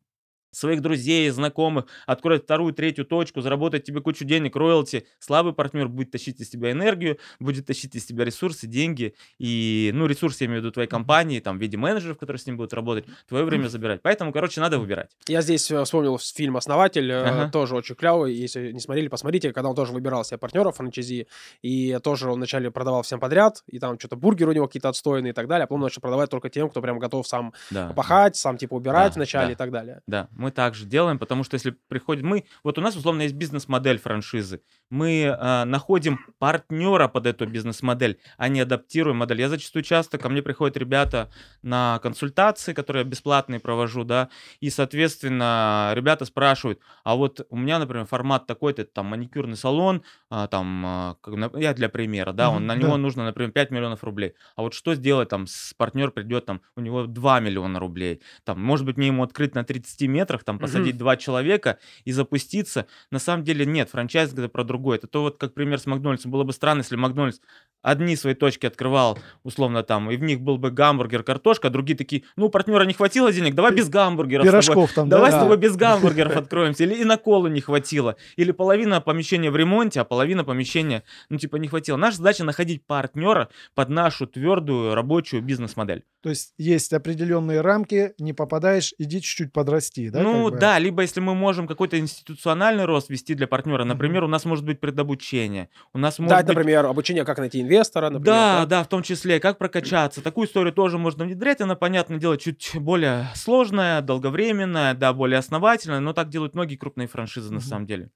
[0.52, 5.06] своих друзей, знакомых, откроет вторую, третью точку, заработать тебе кучу денег, роялти.
[5.20, 9.14] Слабый партнер будет тащить из тебя энергию, будет тащить из тебя ресурсы, деньги.
[9.40, 12.46] И, ну, ресурсы, я имею в виду твоей компании, там, в виде менеджеров, которые с
[12.46, 14.02] ним будут работать, твое время забирать.
[14.02, 15.12] Поэтому, короче, надо выбирать.
[15.28, 17.50] Я здесь э, вспомнил фильм «Основатель», э, Ага.
[17.52, 18.34] тоже очень клевый.
[18.34, 21.28] Если не смотрели, посмотрите, когда он тоже выбирал себе партнеров франчайзи,
[21.62, 25.32] и тоже он вначале продавал всем подряд, и там что-то бургеры у него какие-то отстойные
[25.32, 27.94] и так далее, а потом начал продавать только тем, кто прям готов сам Да.
[27.96, 29.52] пахать, сам типа убирать Да, вначале да.
[29.54, 30.02] и так далее.
[30.08, 34.00] Да, мы также делаем, потому что если приходит мы, вот у нас условно есть бизнес-модель
[34.00, 39.41] франшизы, мы э, находим партнера под эту бизнес-модель, а не адаптируем модель.
[39.41, 41.30] Я зачастую часто ко мне приходят ребята
[41.62, 47.80] на консультации, которые я бесплатные провожу, да, и соответственно ребята спрашивают, а вот у меня,
[47.80, 51.17] например, формат такой-то, там маникюрный салон, а, там, а,
[51.56, 52.82] я для примера, да, он, на да.
[52.82, 56.62] него нужно, например, 5 миллионов рублей, а вот что сделать там, с партнер придет там,
[56.76, 60.60] у него 2 миллиона рублей, там, может быть, мне ему открыть на 30 метрах, там,
[60.60, 62.88] посадить два человека и запуститься.
[63.12, 64.77] На самом деле нет, франчайз это про другое.
[64.94, 66.32] Это то вот, как пример с Макдональдсом.
[66.32, 67.40] Было бы странно, если Макдональдс
[67.82, 71.98] одни свои точки открывал, условно там, и в них был бы гамбургер, картошка, а другие
[71.98, 74.46] такие, ну, у партнера не хватило денег, давай без гамбургеров.
[74.46, 75.38] Пирожков там, Давай да?
[75.38, 75.44] с Да.
[75.44, 76.84] тобой без гамбургеров откроемся.
[76.84, 78.16] Или и на колу не хватило.
[78.36, 81.98] Или половина помещения в ремонте, а половина помещения, ну, типа, не хватило.
[81.98, 86.04] Наша задача находить партнера под нашу твердую рабочую бизнес-модель.
[86.22, 90.22] То есть есть определенные рамки, не попадаешь, иди чуть-чуть подрасти, да?
[90.24, 90.60] ну как бы?
[90.60, 94.66] да, либо если мы можем какой-то институциональный рост вести для партнера, например, у нас может
[94.67, 96.56] быть предобучение, у нас может Дать, быть...
[96.56, 98.25] например, обучение, как найти инвестора, например.
[98.25, 100.21] Да, да, в том числе, как прокачаться.
[100.21, 101.62] Такую историю тоже можно внедрять.
[101.62, 107.08] Она, понятное дело, чуть более сложная, долговременная, да, более основательная, но так делают многие крупные
[107.08, 108.10] франшизы на самом деле.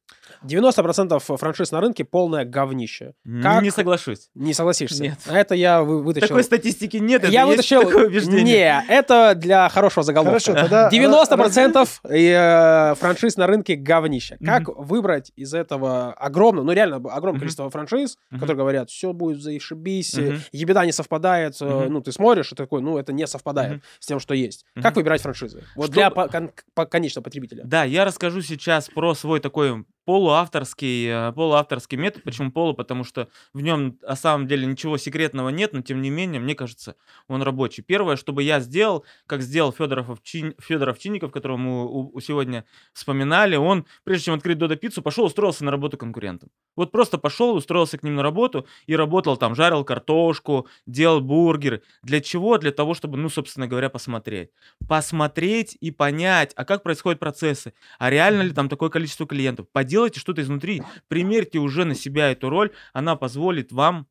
[0.44, 3.14] 90% франшиз на рынке полное говнище.
[3.42, 4.30] Как- Не соглашусь.
[4.36, 5.04] Не согласишься?
[5.04, 5.20] Нет.
[5.28, 6.28] А Это я вы- вытащил.
[6.28, 7.82] Такой статистики нет, это я вытащил...
[7.82, 8.44] такое убеждение.
[8.44, 10.32] Не, это для хорошего заголовка.
[10.32, 10.90] Хорошо, тогда...
[10.90, 14.38] 90% э, франшиз на рынке говнище.
[14.44, 17.40] Как выбрать из этого огромного, ну реально огромное Мгм.
[17.40, 18.40] количество франшиз, Мгм.
[18.40, 20.40] которые говорят, все будет заишибись, э, Мгм.
[20.52, 21.94] ебеда не совпадает, э, Мгм.
[21.94, 23.82] ну ты смотришь и такой, ну это не совпадает Мгм.
[24.00, 24.66] с тем, что есть.
[24.76, 24.84] Мгм.
[24.84, 25.64] Как выбирать франшизы?
[25.76, 27.64] Вот Что- для по- кон- по- конечного потребителя.
[27.66, 32.24] Да, я расскажу сейчас про свой такой полуавторский, э, полуавторский метод.
[32.24, 32.74] Почему полу?
[32.74, 36.56] Потому что в нем на самом деле ничего секретного нет, но тем не менее, мне
[36.56, 36.96] кажется,
[37.28, 37.82] он рабочий.
[37.82, 43.56] Первое, чтобы я сделал, как сделал Федоров, Овчин- Федоров Чинников, которого мы у- сегодня вспоминали,
[43.56, 46.50] он, прежде чем открыть Додо Пиццу, пошел устроился на работу конкурентам.
[46.76, 51.84] Вот просто пошел, устроился к ним на работу и работал там, жарил картошку, делал бургеры.
[52.04, 52.58] Для чего?
[52.58, 54.50] Для того, чтобы, ну, собственно говоря, посмотреть.
[54.88, 59.68] Посмотреть и понять, а как происходят процессы, а реально ли там такое количество клиентов.
[59.92, 64.08] Поделайте что-то изнутри, примерьте уже на себя эту роль, она позволит вам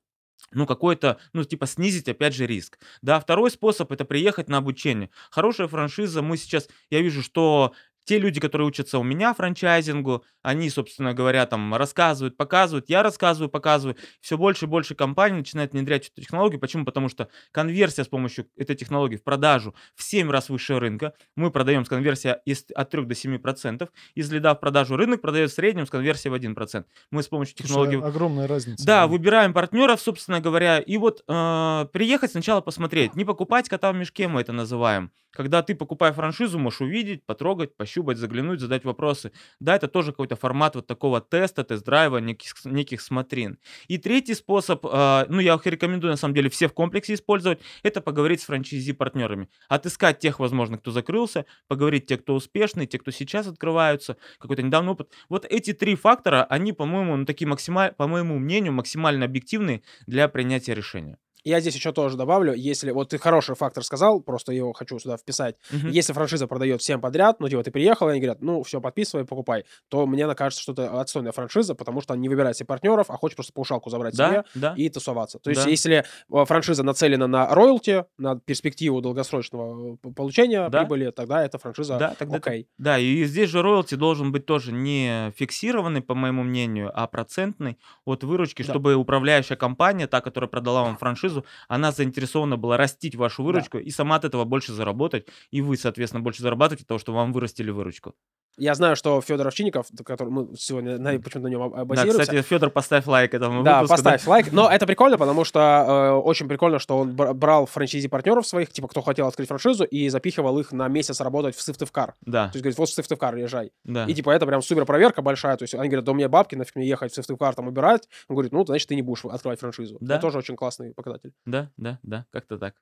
[0.53, 2.79] ну, какой-то, ну, типа, снизить, опять же, риск.
[3.01, 5.09] Да, второй способ– это приехать на обучение.
[5.31, 7.73] Хорошая франшиза, мы сейчас, я вижу, что
[8.11, 13.49] те люди, которые учатся у меня франчайзингу, они, собственно говоря, там рассказывают, показывают, я рассказываю,
[13.49, 13.97] показываю.
[14.21, 16.59] Все больше и больше компаний начинают внедрять эту технологию.
[16.59, 16.85] Почему?
[16.85, 21.13] Потому что конверсия с помощью этой технологии в продажу в 7 раз выше рынка.
[21.37, 23.91] Мы продаем с конверсией из- от 3 до 7%.
[24.17, 26.87] Из лида в продажу рынок продает в среднем с конверсией в 1%.
[27.13, 28.85] Мы с помощью технологии огромная разница.
[28.85, 33.95] да, выбираем партнеров, собственно говоря, и вот э, приехать сначала посмотреть, не покупать кота в
[33.95, 35.13] мешке, мы это называем.
[35.33, 39.33] Когда ты, покупая франшизу, можешь увидеть, потрогать, пощупать, заглянуть, задать вопросы.
[39.61, 43.59] Да, это тоже какой-то формат вот такого теста, тест-драйва, неких, неких смотрин.
[43.89, 47.61] И третий способ, э, ну, я их рекомендую, на самом деле, все в комплексе использовать,
[47.83, 49.49] это поговорить с франчайзи-партнерами.
[49.69, 54.91] Отыскать тех, возможно, кто закрылся, поговорить те, кто успешный, те, кто сейчас открываются, какой-то недавний
[54.91, 55.13] опыт.
[55.29, 60.29] Вот эти три фактора, они, по-моему, ну, такие максимально, по моему мнению, максимально объективные для
[60.29, 61.19] принятия решения.
[61.45, 65.17] Я здесь еще тоже добавлю, если вот ты хороший фактор сказал, просто его хочу сюда
[65.17, 65.57] вписать.
[65.71, 65.89] Мгм.
[65.91, 69.25] Если франшиза продает всем подряд, ну, типа, ты приехал, и они говорят, ну, все, подписывай,
[69.25, 73.11] покупай, то мне кажется, что это отстойная франшиза, потому что он не выбирает себе партнеров,
[73.11, 74.75] а хочет просто паушалку забрать себе Да, да.
[74.77, 75.39] и тусоваться.
[75.39, 75.71] То есть, Да.
[75.71, 80.81] если э, франшиза нацелена на роялти, на перспективу долгосрочного э, получения Да.
[80.81, 82.69] прибыли, тогда эта франшиза Да, тогда это- окей.
[82.79, 87.79] Да, и здесь же роялти должен быть тоже не фиксированный, по моему мнению, а процентный
[88.05, 88.73] от выручки, Да.
[88.73, 91.30] чтобы управляющая компания, та, которая продала вам франшизу,
[91.69, 96.23] она заинтересована была растить вашу выручку и сама от этого больше заработать, и вы, соответственно,
[96.23, 98.15] больше зарабатываете от того, что вам вырастили выручку.
[98.59, 102.71] Я знаю, что Федор Овчинников, который мы сегодня почему-то на нем Да, базируемся, кстати, Федор,
[102.71, 103.97] поставь лайк этому Да, выпуску.
[104.05, 104.53] поставь лайк.
[104.53, 108.71] Но это прикольно, потому что э, очень прикольно, что он бр- брал франчайзи партнеров своих,
[108.71, 112.15] типа, кто хотел открыть франшизу, и запихивал их на месяц работать в Сыктывкар.
[112.23, 113.73] Да, То есть, говорит, вот в Сыктывкар езжай.
[113.85, 114.05] да.
[114.05, 115.57] И, типа, это прям супер проверка большая.
[115.57, 118.09] То есть, они говорят, да у меня бабки, нафиг мне ехать в Сыктывкар там убирать.
[118.29, 119.97] Он говорит, ну, значит, ты не будешь открывать франшизу.
[120.01, 120.15] Да.
[120.17, 121.33] Это тоже очень классный показатель.
[121.47, 122.75] Да, да, да, как-то так.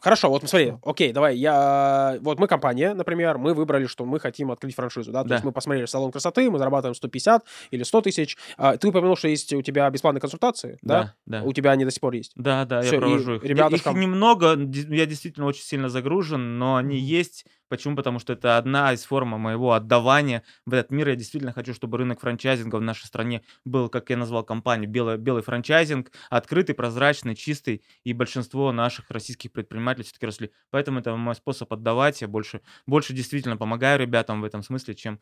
[0.00, 2.18] Хорошо, вот смотри, окей, давай, я...
[2.20, 5.22] Вот мы компания, например, мы выбрали, что мы хотим открыть франшизу, да?
[5.22, 5.34] То Да.
[5.36, 8.36] есть мы посмотрели салон красоты, мы зарабатываем 150 или 100 тысяч.
[8.56, 11.14] А, Ты упомянул, что есть у тебя бесплатные консультации, да?
[11.26, 11.42] Да, да.
[11.44, 12.32] У тебя они до сих пор есть.
[12.36, 13.44] Да, да, Всё, и я провожу их.
[13.44, 17.44] Ребята Их немного, я действительно очень сильно загружен, но они есть.
[17.68, 17.96] Почему?
[17.96, 21.08] Потому что это одна из форм моего отдавания в этот мир.
[21.08, 25.18] Я действительно хочу, чтобы рынок франчайзинга в нашей стране был, как я назвал компанию, белый,
[25.18, 27.82] белый франчайзинг, открытый, прозрачный, чистый.
[28.04, 30.50] И большинство наших российских предпринимателей все-таки росли.
[30.70, 32.22] Поэтому это мой способ отдавать.
[32.22, 35.20] Я больше, больше действительно помогаю ребятам в этом смысле, чем,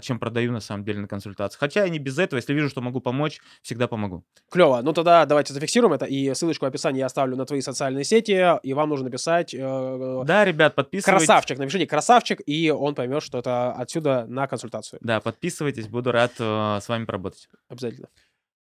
[0.00, 1.58] чем продаю на самом деле на консультации.
[1.58, 2.38] Хотя и не без этого.
[2.38, 4.24] Если вижу, что могу помочь, всегда помогу.
[4.50, 4.80] Клево.
[4.82, 8.58] Ну тогда давайте зафиксируем это, и ссылочку в описании я оставлю на твои социальные сети,
[8.62, 11.26] и вам нужно написать э, Да, ребят, подписывайтесь.
[11.26, 11.58] красавчик.
[11.58, 15.00] Напишите красавчик, и он поймет, что это отсюда на консультацию.
[15.02, 17.48] Да, подписывайтесь, буду рад э, с вами поработать.
[17.68, 18.08] Обязательно.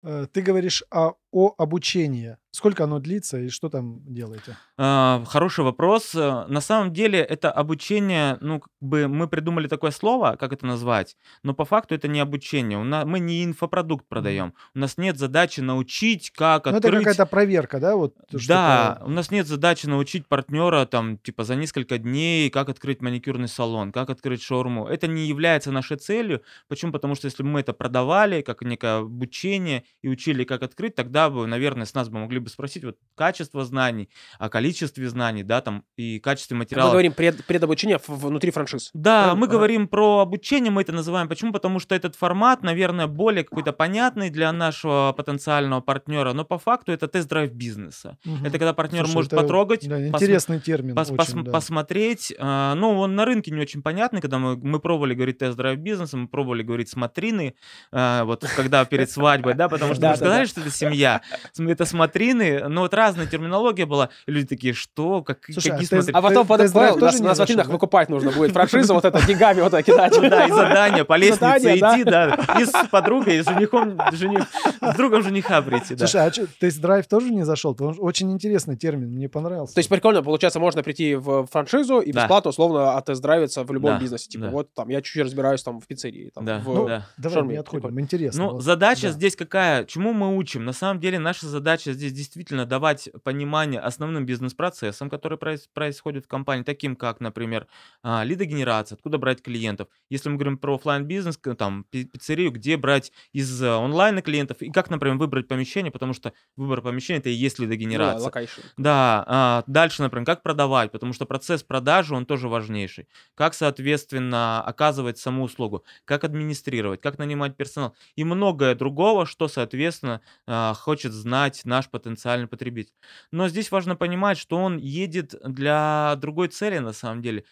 [0.04, 2.38] Э, Ты говоришь о, о обучении.
[2.56, 4.56] Сколько оно длится и что там делаете?
[4.78, 6.14] А, Хороший вопрос.
[6.14, 10.68] Э, На самом деле это обучение, ну, как бы мы придумали такое слово, как это
[10.68, 12.78] назвать, но по факту это не обучение.
[12.78, 14.54] У нас, мы не инфопродукт продаем.
[14.76, 17.00] У нас нет задачи научить, как Ну, это открыть...
[17.06, 17.96] какая-то проверка, да?
[17.96, 18.14] Вот
[18.48, 23.48] Да, у нас нет задачи научить партнера там типа за несколько дней, как открыть маникюрный
[23.48, 24.86] салон, как открыть шаурму.
[24.86, 26.44] Это не является нашей целью.
[26.68, 26.92] Почему?
[26.92, 31.32] Потому что если бы мы это продавали как некое обучение и учили, как открыть, тогда
[31.32, 35.62] бы, наверное, с нас бы могли бы спросить вот качество знаний, о количестве знаний, да,
[35.62, 36.92] там и качестве Мы материала.
[36.92, 38.92] говорим пред, предобучение внутри франшиз.
[38.94, 39.40] Да, Правильно?
[39.40, 39.52] мы Ага.
[39.54, 41.28] говорим про обучение, мы это называем.
[41.28, 41.52] Почему?
[41.54, 46.92] Потому что этот формат, наверное, более какой-то понятный для нашего потенциального партнера, но по факту
[46.92, 48.18] это тест-драйв бизнеса.
[48.26, 48.46] Мгм.
[48.46, 50.96] Это когда партнер Слушай, может это, потрогать, да, интересный термин.
[50.96, 51.52] пос- очень, пос- да.
[51.52, 52.34] посмотреть.
[52.40, 56.18] а, ну, он на рынке не очень понятный, когда мы, мы пробовали говорить тест-драйв бизнеса,
[56.18, 57.56] мы пробовали говорить смотрины,
[57.92, 61.22] а, вот когда перед свадьбой, да, потому что мы сказали, что это семья,
[61.58, 65.88] это смотрины, но вот разная терминология была, и люди такие, что, как, Слушай, а какие
[65.90, 66.18] тест- смотрины?
[66.18, 67.74] А потом под тест-драйв понял, тоже на, не на зашел, смотринах да?
[67.74, 70.14] выкупать нужно будет франшизу, вот это деньгами вот это кидать.
[70.16, 74.44] Ну да, и задание по лестнице идти, да, и с подругой, и с женихом, жених,
[74.82, 76.08] с другом жениха прийти, да.
[76.08, 77.74] Слушай, а тест-драйв тоже не зашел?
[77.74, 79.74] Потому что очень интересный термин, мне понравился.
[79.76, 84.30] То есть прикольно, получается, можно прийти в франшизу и бесплатно, условно, оттест-драйвиться в любом бизнесе.
[84.30, 86.32] Типа, вот там, я чуть-чуть разбираюсь там в пиццерии.
[86.36, 87.08] В- Ну, да.
[87.18, 88.44] Давай не отходим, интересно.
[88.54, 89.14] Ну, задача да.
[89.14, 89.86] здесь какая?
[89.86, 90.66] Чему мы учим?
[90.66, 96.28] На самом деле наша задача здесь действительно давать понимание основным бизнес-процессам, которые проис- происходят в
[96.28, 97.68] компании, таким как, например,
[98.02, 99.88] а, лидогенерация, откуда брать клиентов.
[100.10, 104.62] Если мы говорим про оффлайн бизнес там пи- пиццерию, где брать из э, онлайна клиентов
[104.62, 108.26] и как, например, выбрать помещение, потому что выбор помещения это и есть да, лидогенерация.
[108.26, 108.62] location.
[108.78, 113.08] Да, а, дальше, например, как продавать, потому что процесс продажи, он тоже важнейший.
[113.36, 120.22] Как, соответственно, оказывать саму услугу, как администрировать, как нанимать персонал и многое другого, что, соответственно,
[120.48, 122.94] а, хочет знать наш потенциальный потребитель.
[123.32, 127.46] Но здесь важно понимать, что он едет для другой цели на самом деле.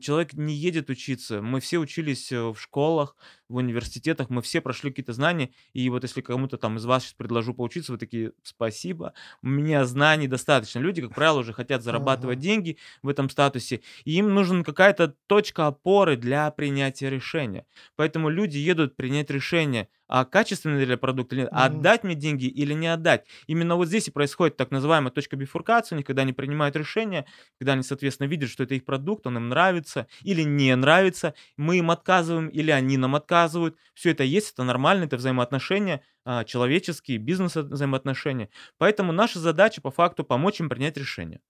[0.00, 1.40] Человек не едет учиться.
[1.42, 3.14] Мы все учились э, в школах,
[3.50, 5.50] в университетах, мы все прошли какие-то знания.
[5.72, 9.84] И вот если кому-то там из вас сейчас предложу поучиться, вы такие, спасибо, у меня
[9.84, 10.78] знаний достаточно.
[10.78, 12.42] Люди, как правило, уже хотят зарабатывать Ага.
[12.42, 17.66] деньги в этом статусе, и им нужна какая-то точка опоры для принятия решения.
[17.96, 21.56] Поэтому люди едут принять решение, а качественный ли продукт или нет, Мгм.
[21.56, 23.26] отдать мне деньги или не отдать.
[23.46, 27.26] Именно вот здесь и происходит так называемая точка бифуркации, у них, когда они принимают решение,
[27.58, 31.78] когда они, соответственно, видят, что это их продукт, он им нравится или не нравится, мы
[31.78, 33.39] им отказываем или они нам отказывают.
[33.94, 38.48] Все это есть, это нормально, это взаимоотношения, а, человеческие, бизнес-взаимоотношения.
[38.78, 41.40] Поэтому наша задача по факту помочь им принять решение.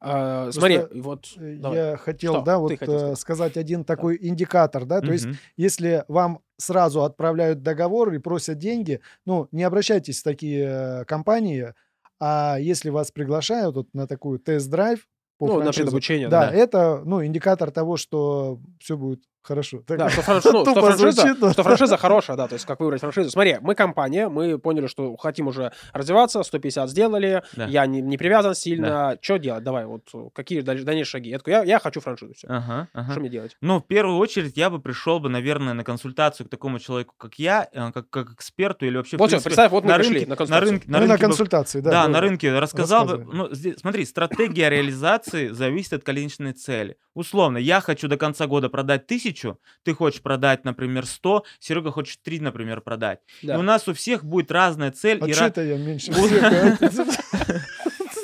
[0.00, 1.26] А, Смотри, вот...
[1.36, 1.78] Э, давай.
[1.78, 3.18] Я хотел, Что да, вот хотел э, сказать?
[3.18, 5.36] сказать один такой индикатор, да, то есть Мгм.
[5.56, 11.74] если вам сразу отправляют договор и просят деньги, ну, не обращайтесь в такие э, компании,
[12.20, 15.06] а если вас приглашают вот на такую тест-драйв
[15.38, 16.54] по Ну, на франшизе, предобучение, да, да.
[16.54, 19.82] это, ну, индикатор того, что все будет хорошо.
[19.86, 22.66] Так- Да, что, фран- ну, что франшиза, звучит, но- что франшиза хорошая, да, то есть
[22.66, 23.30] как выбрать франшизу.
[23.30, 27.66] Смотри, мы компания, мы поняли, что хотим уже развиваться, 150 сделали, Да.
[27.66, 29.16] я не, не привязан сильно.
[29.20, 29.64] Что делать?
[29.64, 31.30] Давай, вот э, какие даль- дальнейшие шаги?
[31.30, 32.46] Я такой, я, я хочу франшизу, все.
[32.48, 33.10] Ага, ага.
[33.12, 33.56] Что мне делать?
[33.60, 37.34] Ну, в первую очередь, я бы пришел бы, наверное, на консультацию к такому человеку, как
[37.38, 40.26] я, э, как, как эксперту или вообще, Вот принципе, представь, вот мы на пришли рынке,
[40.26, 40.70] на на консультацию.
[40.70, 41.90] рынке, на Ну, на рынке бы- консультации, да.
[41.90, 42.12] Да, давай.
[42.12, 43.24] на рынке рассказал бы.
[43.32, 46.96] Ну, здесь, смотри, стратегия реализации зависит от конечной цели.
[47.14, 49.35] Условно, я хочу до конца года продать тысячу,
[49.84, 53.20] ты хочешь продать, например, 100, Серега хочет 3, например, продать.
[53.42, 53.54] Да.
[53.54, 55.18] И у нас у всех будет разная цель.
[55.22, 56.12] А и что ра- я меньше?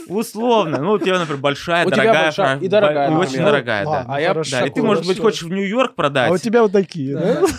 [0.08, 0.78] Условно.
[0.82, 4.04] Ну, у тебя, например, большая, У дорогая, большая и дорогая, очень дорогая, да.
[4.08, 6.30] А я- Да, и ты, может быть, хочешь в Нью-Йорк продать.
[6.30, 7.42] А у тебя вот такие, да?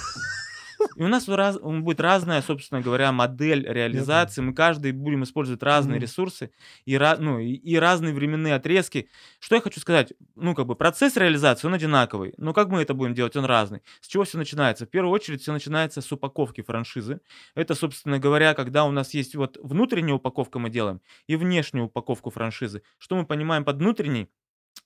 [0.95, 4.41] И у нас раз- будет разная, собственно говоря, модель реализации.
[4.41, 6.01] Мы каждый будем использовать разные Мгм.
[6.03, 6.51] ресурсы
[6.85, 9.09] и, ну, и, и разные временные отрезки.
[9.39, 10.13] Что я хочу сказать?
[10.35, 12.33] Ну, как бы процесс реализации, он одинаковый.
[12.37, 13.35] Но как мы это будем делать?
[13.35, 13.81] Он разный.
[14.01, 14.85] С чего все начинается?
[14.85, 17.21] В первую очередь все начинается с упаковки франшизы.
[17.55, 22.29] Это, собственно говоря, когда у нас есть вот внутренняя упаковка мы делаем и внешнюю упаковку
[22.29, 22.83] франшизы.
[22.97, 24.29] Что мы понимаем под внутренней?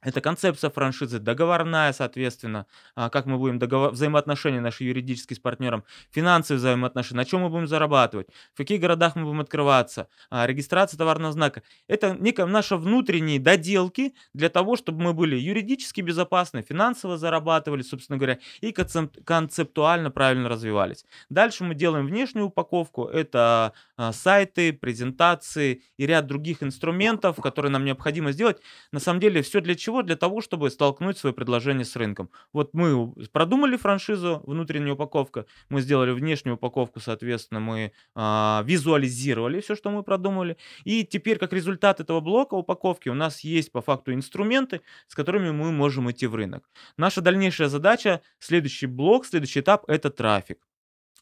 [0.03, 3.91] Это концепция франшизы, договорная, соответственно, а, как мы будем договор...
[3.91, 9.15] взаимоотношения наши юридические с партнером, финансовые взаимоотношения, на чем мы будем зарабатывать, в каких городах
[9.15, 11.63] мы будем открываться, а, регистрация товарного знака.
[11.87, 18.17] Это некая наша внутренние доделки для того, чтобы мы были юридически безопасны, финансово зарабатывали, собственно
[18.17, 21.05] говоря, и концеп- концептуально правильно развивались.
[21.29, 27.83] Дальше мы делаем внешнюю упаковку, это а, сайты, презентации и ряд других инструментов, которые нам
[27.83, 28.61] необходимо сделать.
[28.91, 30.03] На самом деле все для чего?
[30.03, 32.29] Для того, чтобы столкнуть свое предложение с рынком.
[32.53, 39.75] Вот мы продумали франшизу, внутренняя упаковка, мы сделали внешнюю упаковку, соответственно, мы а, визуализировали все,
[39.75, 40.57] что мы продумали.
[40.83, 45.51] И теперь, как результат этого блока упаковки, у нас есть по факту инструменты, с которыми
[45.51, 46.69] мы можем идти в рынок.
[46.97, 50.66] Наша дальнейшая задача, следующий блок, следующий этап– это трафик.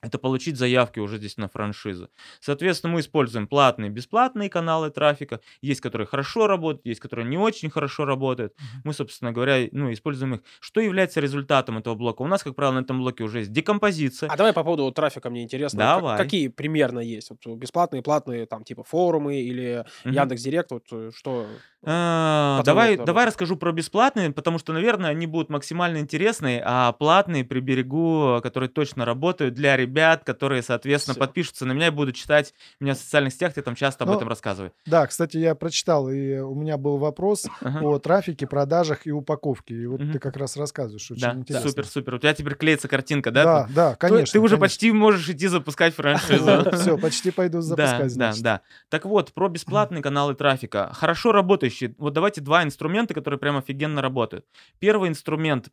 [0.01, 2.09] Это получить заявки уже здесь на франшизу.
[2.39, 5.39] Соответственно, мы используем платные и бесплатные каналы трафика.
[5.61, 8.53] Есть, которые хорошо работают, есть, которые не очень хорошо работают.
[8.83, 10.41] Мы, собственно говоря, ну, используем их.
[10.59, 12.21] Что является результатом этого блока?
[12.21, 14.29] У нас, как правило, на этом блоке уже есть декомпозиция.
[14.29, 15.79] А давай по поводу вот трафика мне интересно.
[15.79, 16.17] как- Давай.
[16.17, 17.31] какие примерно есть?
[17.31, 20.13] Вот бесплатные, платные, там типа форумы или Мгм.
[20.13, 21.47] Яндекс Директ, вот э, что?
[21.87, 27.43] А, Давай, давай расскажу про бесплатные, потому что, наверное, они будут максимально интересные, а платные
[27.43, 31.19] приберегу, которые точно работают для ребят, которые, соответственно, Всё.
[31.19, 34.15] подпишутся на меня и будут читать меня в социальных сетях, я там часто об Ну,
[34.17, 34.71] этом рассказываю.
[34.85, 37.79] Да, кстати, я прочитал, и у меня был вопрос Ага.
[37.85, 39.75] о трафике, продажах и упаковке.
[39.75, 40.13] И вот Мгм.
[40.13, 41.09] ты как раз рассказываешь.
[41.11, 41.69] Очень Да, интересно.
[41.69, 42.15] супер, супер.
[42.15, 43.43] У тебя теперь клеится картинка, да?
[43.43, 44.33] Да, да, Ты- конечно.
[44.33, 44.59] Ты уже конечно.
[44.65, 46.45] почти можешь идти запускать франшизу.
[46.73, 48.61] Все, почти пойду запускать, да, да.
[48.89, 50.91] Так вот, про бесплатные каналы трафика.
[50.93, 51.93] Хорошо работающие.
[51.97, 54.45] Вот давайте два инструмента, которые прям офигенно работают.
[54.79, 55.69] Первый инструмент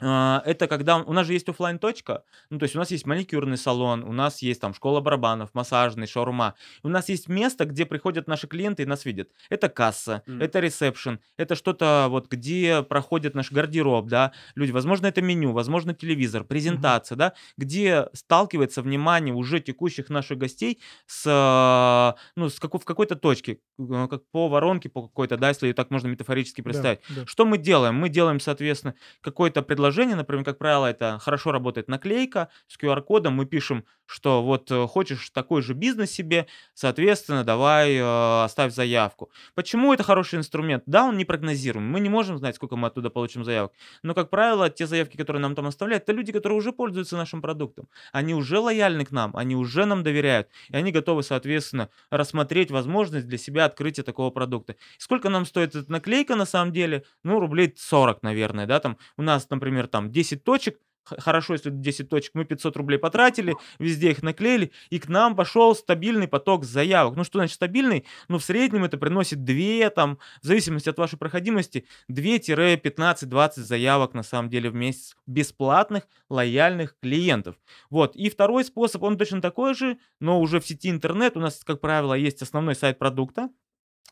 [0.00, 3.56] это когда у нас же есть оффлайн точка, ну то есть у нас есть маникюрный
[3.58, 6.54] салон, у нас есть там школа барабанов, массажный, шаурма.
[6.82, 9.28] У нас есть место, где приходят наши клиенты и нас видят.
[9.50, 10.40] Это касса, Мгм.
[10.42, 15.94] это ресепшн, это что-то вот где проходит наш гардероб, да, люди, возможно это меню, возможно
[15.94, 22.80] телевизор, презентация, да, где сталкивается внимание уже текущих наших гостей с, а, ну, с какой,
[22.80, 26.64] в какой-то точке, э, как по воронке, по какой-то, да, если так можно метафорически Да,
[26.64, 27.00] представить.
[27.08, 27.26] да.
[27.26, 27.94] Что мы делаем?
[27.96, 33.46] Мы делаем, соответственно, какое-то предложение, например, как правило, это хорошо работает наклейка с QR-кодом, мы
[33.46, 39.30] пишем, что вот э, хочешь такой же бизнес себе, соответственно, давай э, оставь заявку.
[39.54, 40.82] Почему это хороший инструмент?
[40.86, 43.72] Да, он не прогнозируем, мы не можем знать, сколько мы оттуда получим заявок,
[44.02, 47.40] но, как правило, те заявки, которые нам там оставляют, это люди, которые уже пользуются нашим
[47.40, 52.70] продуктом, они уже лояльны к нам, они уже нам доверяют, и они готовы, соответственно, рассмотреть
[52.70, 54.74] возможность для себя открытия такого продукта.
[54.98, 57.04] Сколько нам стоит эта наклейка на самом деле?
[57.22, 60.78] Ну, рублей 40, наверное, да, там у нас, например, там 10 точек,
[61.18, 65.74] Хорошо, если 10 точек, мы 500 рублей потратили, везде их наклеили, и к нам пошел
[65.74, 67.16] стабильный поток заявок.
[67.16, 68.04] Ну, что значит стабильный?
[68.28, 74.22] Ну, в среднем это приносит 2, там, в зависимости от вашей проходимости, 2-15-20 заявок на
[74.22, 77.56] самом деле в месяц бесплатных, лояльных клиентов.
[77.88, 78.14] Вот.
[78.14, 81.36] И второй способ, он точно такой же, но уже в сети интернет.
[81.36, 83.50] У нас, как правило, есть основной сайт продукта,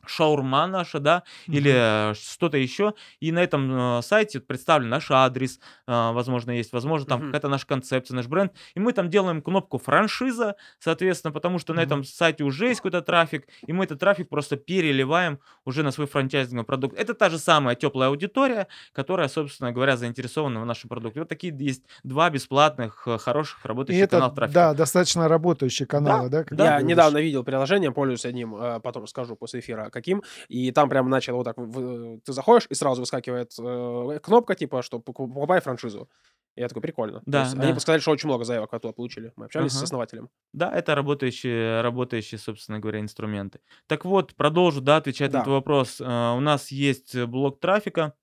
[0.06, 1.72] шаурма наша, да, или
[2.10, 2.94] э, что-то еще.
[3.20, 7.26] И на этом э, сайте представлен наш адрес, э, возможно, есть, возможно, там Мгм.
[7.28, 8.52] какая-то наша концепция, наш бренд.
[8.74, 11.86] И мы там делаем кнопку франшиза, соответственно, потому что на Мгм.
[11.86, 16.06] этом сайте уже есть какой-то трафик, и мы этот трафик просто переливаем уже на свой
[16.06, 16.98] франчайзинговый продукт.
[16.98, 21.20] Это та же самая теплая аудитория, которая, собственно говоря, заинтересована в нашем продукте.
[21.20, 24.54] Вот такие есть два бесплатных, э, хороших, И работающих это, канала трафика.
[24.54, 26.44] да, достаточно работающие каналы, да?
[26.44, 26.86] ты Я говоришь?
[26.88, 31.36] недавно видел приложение, пользуюсь одним, э, потом расскажу после эфира каким, и там прям начал
[31.36, 36.08] вот так, ты заходишь, и сразу выскакивает э, кнопка, типа, что поку- покупай франшизу.
[36.56, 37.22] И я такой, прикольно.
[37.26, 37.68] Да, есть да.
[37.68, 39.32] Они сказали, что очень много заявок оттуда получили.
[39.36, 39.84] Мы общались с Ага.
[39.84, 40.28] основателем.
[40.52, 43.60] Да, это работающие, работающие, собственно говоря, инструменты.
[43.86, 45.38] Так вот, продолжу, да, отвечать Да.
[45.38, 46.00] на твой вопрос.
[46.00, 48.14] Э, У нас есть э, блок трафика,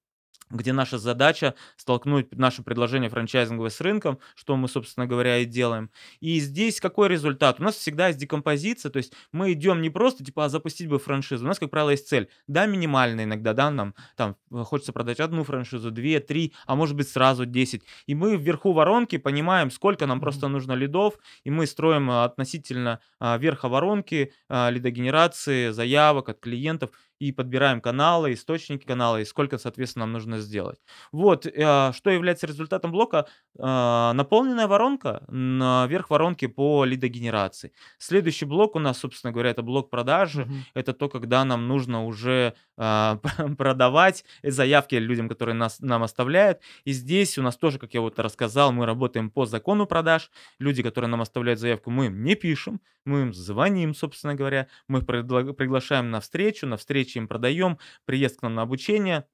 [0.50, 5.90] где наша задача столкнуть наше предложение франчайзинговое с рынком, что мы, собственно говоря, и делаем.
[6.20, 7.60] И здесь какой результат?
[7.60, 11.00] У нас всегда есть декомпозиция, то есть мы идем не просто, типа, а запустить бы
[11.00, 11.46] франшизу.
[11.46, 12.30] У нас, как правило, есть цель.
[12.48, 17.10] Да, минимальная иногда, да, нам там хочется продать одну франшизу, две, три, а может быть
[17.10, 17.84] сразу 10.
[18.06, 23.00] И мы вверху воронки понимаем, сколько нам просто нужно лидов, и мы строим а, относительно
[23.20, 29.58] а, верха воронки, а, лидогенерации, заявок от клиентов, и подбираем каналы, источники канала, и сколько,
[29.58, 30.80] соответственно, нам нужно сделать.
[31.12, 33.28] Вот, э, что является результатом блока?
[33.58, 37.72] Э, наполненная воронка, наверх воронки по лидогенерации.
[37.98, 40.46] Следующий блок у нас, собственно говоря, это блок продажи.
[40.46, 40.66] Мгм.
[40.74, 43.20] Это то, когда нам нужно уже а,
[43.58, 46.60] продавать заявки людям, которые нас, нам оставляют.
[46.84, 50.30] И здесь у нас тоже, как я вот рассказал, мы работаем по закону продаж.
[50.60, 55.00] Люди, которые нам оставляют заявку, мы им не пишем, мы им звоним, собственно говоря, мы
[55.00, 59.26] их приглашаем на встречу, на встрече им продаем, приезд к нам на обучение,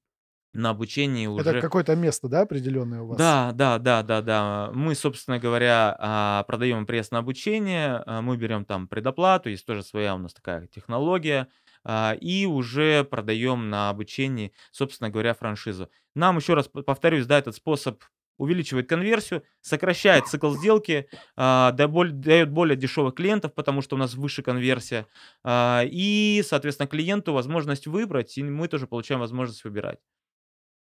[0.54, 1.48] на обучении уже...
[1.48, 3.18] Это какое-то место, да, определенное у вас?
[3.18, 4.70] Да, да, да, да, да.
[4.74, 9.82] Мы, собственно говоря, а, продаем пресс на обучение, а, мы берем там предоплату, есть тоже
[9.82, 11.48] своя у нас такая технология,
[11.84, 15.88] а, и уже продаем на обучении, собственно говоря, франшизу.
[16.14, 18.02] Нам, еще раз повторюсь, да, этот способ
[18.38, 24.42] увеличивает конверсию, сокращает цикл сделки, а, дает более дешевых клиентов, потому что у нас выше
[24.42, 25.06] конверсия,
[25.44, 29.98] а, и, соответственно, клиенту возможность выбрать, и мы тоже получаем возможность выбирать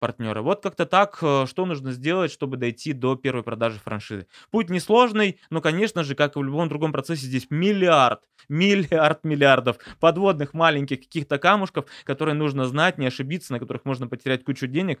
[0.01, 0.41] партнера.
[0.41, 4.25] Вот как-то так, э, что нужно сделать, чтобы дойти до первой продажи франшизы.
[4.49, 9.77] Путь несложный, но, конечно же, как и в любом другом процессе, здесь миллиард, миллиард миллиардов
[9.99, 14.99] подводных маленьких каких-то камушков, которые нужно знать, не ошибиться, на которых можно потерять кучу денег.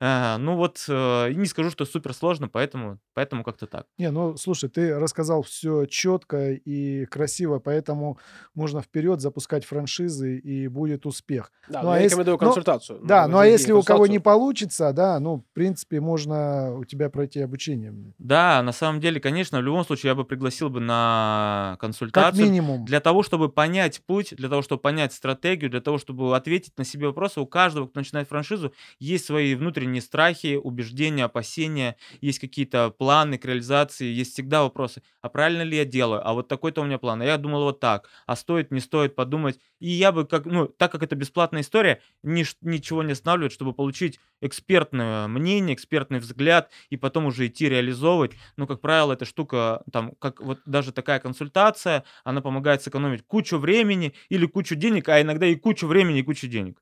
[0.00, 3.86] Э, Ну вот, э, и не скажу, что супер сложно, поэтому, поэтому как-то так.
[3.98, 8.18] Не, ну слушай, ты рассказал все четко и красиво, поэтому
[8.54, 11.50] можно вперед запускать франшизы и будет успех.
[11.68, 13.00] Да, Ну, а я если- рекомендую ну, консультацию.
[13.02, 14.22] Да, ну а если у кого не консультацию.
[14.42, 17.92] Получится, да, ну, в принципе, можно у тебя пройти обучение.
[18.18, 22.46] Да, на самом деле, конечно, в любом случае я бы пригласил бы на Как консультацию.
[22.46, 22.84] минимум.
[22.84, 26.84] Для того, чтобы понять путь, для того, чтобы понять стратегию, для того, чтобы ответить на
[26.84, 32.90] себе вопросы, у каждого, кто начинает франшизу, есть свои внутренние страхи, убеждения, опасения, есть какие-то
[32.90, 36.84] планы к реализации, есть всегда вопросы, а правильно ли я делаю, а вот такой-то у
[36.84, 39.58] меня план, а я думал вот так, а стоит, не стоит подумать.
[39.80, 43.72] И я бы, как, ну, так как это бесплатная история, нич- ничего не останавливает, чтобы
[43.72, 48.32] получить экспертное мнение, экспертный взгляд, и потом уже идти реализовывать.
[48.56, 53.58] Ну, как правило, эта штука, там, как вот даже такая консультация, она помогает сэкономить кучу
[53.58, 56.78] времени или кучу денег, а иногда и кучу времени, и кучу денег.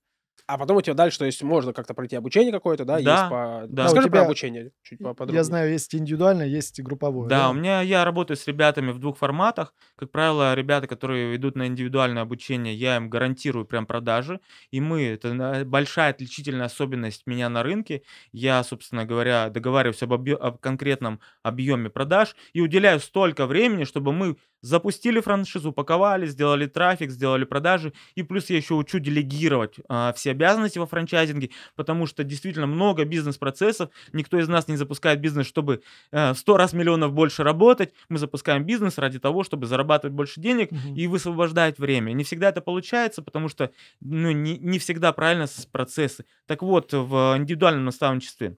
[0.46, 2.94] А потом у тебя дальше, то есть можно как-то пройти обучение какое-то, да?
[2.94, 3.66] Да, есть по...
[3.68, 3.84] да.
[3.84, 5.36] Расскажи А у тебя- про обучение чуть поподробнее.
[5.36, 7.28] Я знаю, есть индивидуальное, есть групповое.
[7.28, 9.72] Да, у меня я работаю с ребятами в двух форматах.
[9.94, 14.40] Как правило, ребята, которые идут на индивидуальное обучение, я им гарантирую прям продажи.
[14.72, 18.02] И мы, это большая отличительная особенность меня на рынке.
[18.32, 24.12] Я, собственно говоря, договариваюсь об, объё- об конкретном объеме продаж и уделяю столько времени, чтобы
[24.12, 27.92] мы запустили франшизу, упаковали, сделали трафик, сделали продажи.
[28.14, 33.04] И плюс я еще учу делегировать а, все обязанности во франчайзинге, потому что действительно много
[33.04, 33.90] бизнес-процессов.
[34.12, 35.82] Никто из нас не запускает бизнес, чтобы
[36.12, 37.92] э, в 100 раз миллионов больше работать.
[38.08, 40.94] Мы запускаем бизнес ради того, чтобы зарабатывать больше денег Мгм.
[40.94, 42.12] и высвобождать время.
[42.12, 46.24] Не всегда это получается, потому что ну, не, не всегда правильно с процессы.
[46.46, 48.56] Так вот, в индивидуальном наставничестве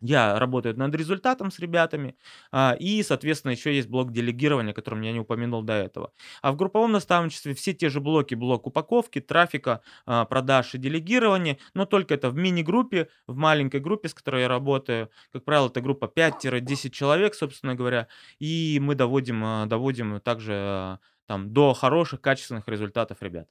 [0.00, 2.16] я работаю над результатом с ребятами,
[2.52, 6.12] а, и, соответственно, еще есть блок делегирования, о котором я не упомянул до этого.
[6.42, 11.58] А в групповом наставничестве все те же блоки, блок упаковки, трафика, а, продаж и делегирования,
[11.74, 15.10] но только это в мини-группе, в маленькой группе, с которой я работаю.
[15.32, 18.08] Как правило, это группа 5-10 человек, собственно говоря,
[18.38, 23.48] и мы доводим, а, доводим также там, до хороших, качественных результатов ребят.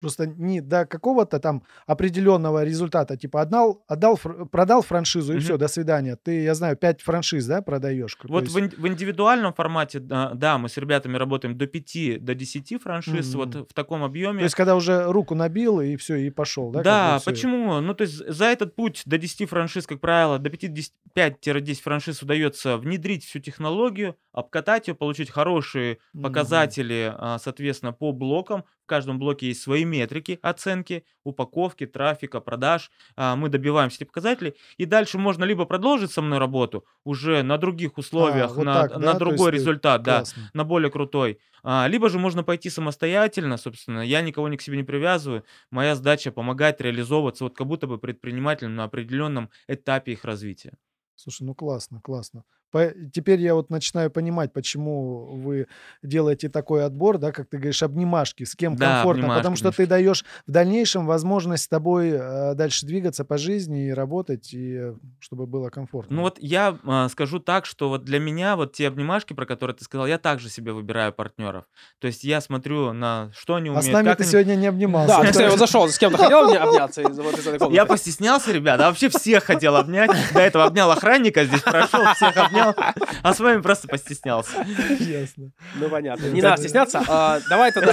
[0.00, 4.16] Просто не до какого-то там определенного результата, типа отдал, отдал,
[4.50, 5.44] продал франшизу и Мгм.
[5.44, 6.16] все, до свидания.
[6.16, 8.14] Ты, я знаю, 5 франшиз, да, продаешь?
[8.14, 11.66] То Вот есть- в, ин- в индивидуальном формате, да, да, мы с ребятами работаем до
[11.66, 13.66] 5, до 10 франшиз, вот Мгм.
[13.66, 14.42] в таком То объеме.
[14.44, 16.82] есть, когда уже руку набил и все, и пошел, да?
[16.82, 17.80] Да, почему?
[17.80, 22.22] Ну, то есть за этот путь до 10 франшиз, как правило, до 50 5-10 франшиз
[22.22, 26.22] удается внедрить всю технологию, обкатать ее, получить хорошие Мгм.
[26.22, 28.64] показатели, а, соответственно, по блокам.
[28.88, 32.90] В каждом блоке есть свои метрики оценки, упаковки, трафика, продаж.
[33.16, 34.54] А, Мы добиваемся этих показателей.
[34.78, 38.72] И дальше можно либо продолжить со мной работу уже на других условиях, А, вот на,
[38.72, 39.14] так, да?
[39.14, 40.50] Другой результат, да Классно.
[40.54, 41.38] на более крутой.
[41.62, 44.00] А, либо же можно пойти самостоятельно, собственно.
[44.00, 45.44] Я никого ни к себе не привязываю.
[45.70, 50.78] Моя задача помогать реализовываться, вот как будто бы предпринимателям на определенном этапе их развития.
[51.14, 52.44] Слушай, ну классно, классно.
[52.70, 55.66] По- Теперь я вот начинаю понимать, почему вы
[56.02, 59.72] делаете такой отбор, да, как ты говоришь, обнимашки, с кем Да, комфортно, обнимашки, потому что
[59.72, 64.74] ты даешь в дальнейшем возможность с тобой э, дальше двигаться по жизни и работать, и
[64.74, 66.16] э, чтобы было комфортно.
[66.16, 69.76] Ну вот я а, скажу так, что вот для меня вот те обнимашки, про которые
[69.76, 71.64] ты сказал, я также себе выбираю партнеров.
[72.00, 73.86] То есть я смотрю на что они а умеют.
[73.86, 75.16] с нами как ты они- сегодня не обнимался.
[75.16, 77.74] Да, ты, кстати, вот зашел, с кем-то хотел мне обняться из, вот из этой комнаты?
[77.76, 80.10] Я постеснялся, ребята, а вообще всех хотел обнять.
[80.34, 82.57] До этого обнял охранника, здесь прошел, всех обнял.
[82.58, 82.94] Стеснялся.
[83.22, 84.64] А с вами просто постеснялся.
[85.00, 85.50] Ясно.
[85.76, 86.26] Ну, понятно.
[86.26, 87.02] Не надо стесняться.
[87.08, 87.92] А, Давай тогда...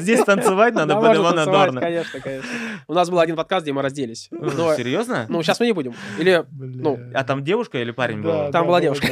[0.00, 1.80] Здесь танцевать надо под Ивана Дорна.
[1.80, 2.50] Конечно, конечно.
[2.88, 4.28] У нас был один подкаст, где мы разделись.
[4.30, 5.26] Но, Серьезно?
[5.28, 5.94] ну, сейчас мы не будем.
[6.18, 8.50] Или Ну, А там девушка или парень был?
[8.52, 9.08] там была девушка.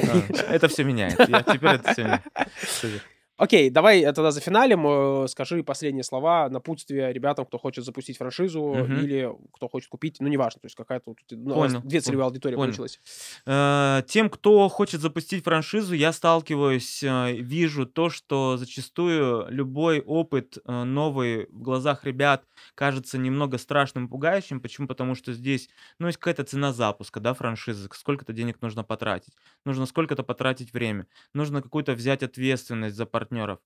[0.48, 1.18] А, Это все меняет.
[1.28, 2.22] Я- Теперь это все меняет.
[3.36, 8.16] Окей, давай э, тогда за финалем э, скажи последние слова, напутствие ребятам, кто хочет запустить
[8.16, 8.96] франшизу Мгм.
[9.00, 12.54] или кто хочет купить, ну, неважно, то есть какая-то ну, Понял, две целевые понял, аудитории
[12.54, 12.66] понял.
[12.66, 13.00] получилось.
[13.46, 21.46] Э, Тем, кто хочет запустить франшизу, я сталкиваюсь, вижу то, что зачастую любой опыт новый
[21.46, 22.44] в глазах ребят
[22.76, 24.60] кажется немного страшным, пугающим.
[24.60, 24.86] Почему?
[24.86, 25.68] Потому что здесь,
[25.98, 31.06] ну, есть какая-то цена запуска, да, франшизы, сколько-то денег нужно потратить, нужно сколько-то потратить время,
[31.32, 33.58] нужно какую-то взять ответственность за партнеров.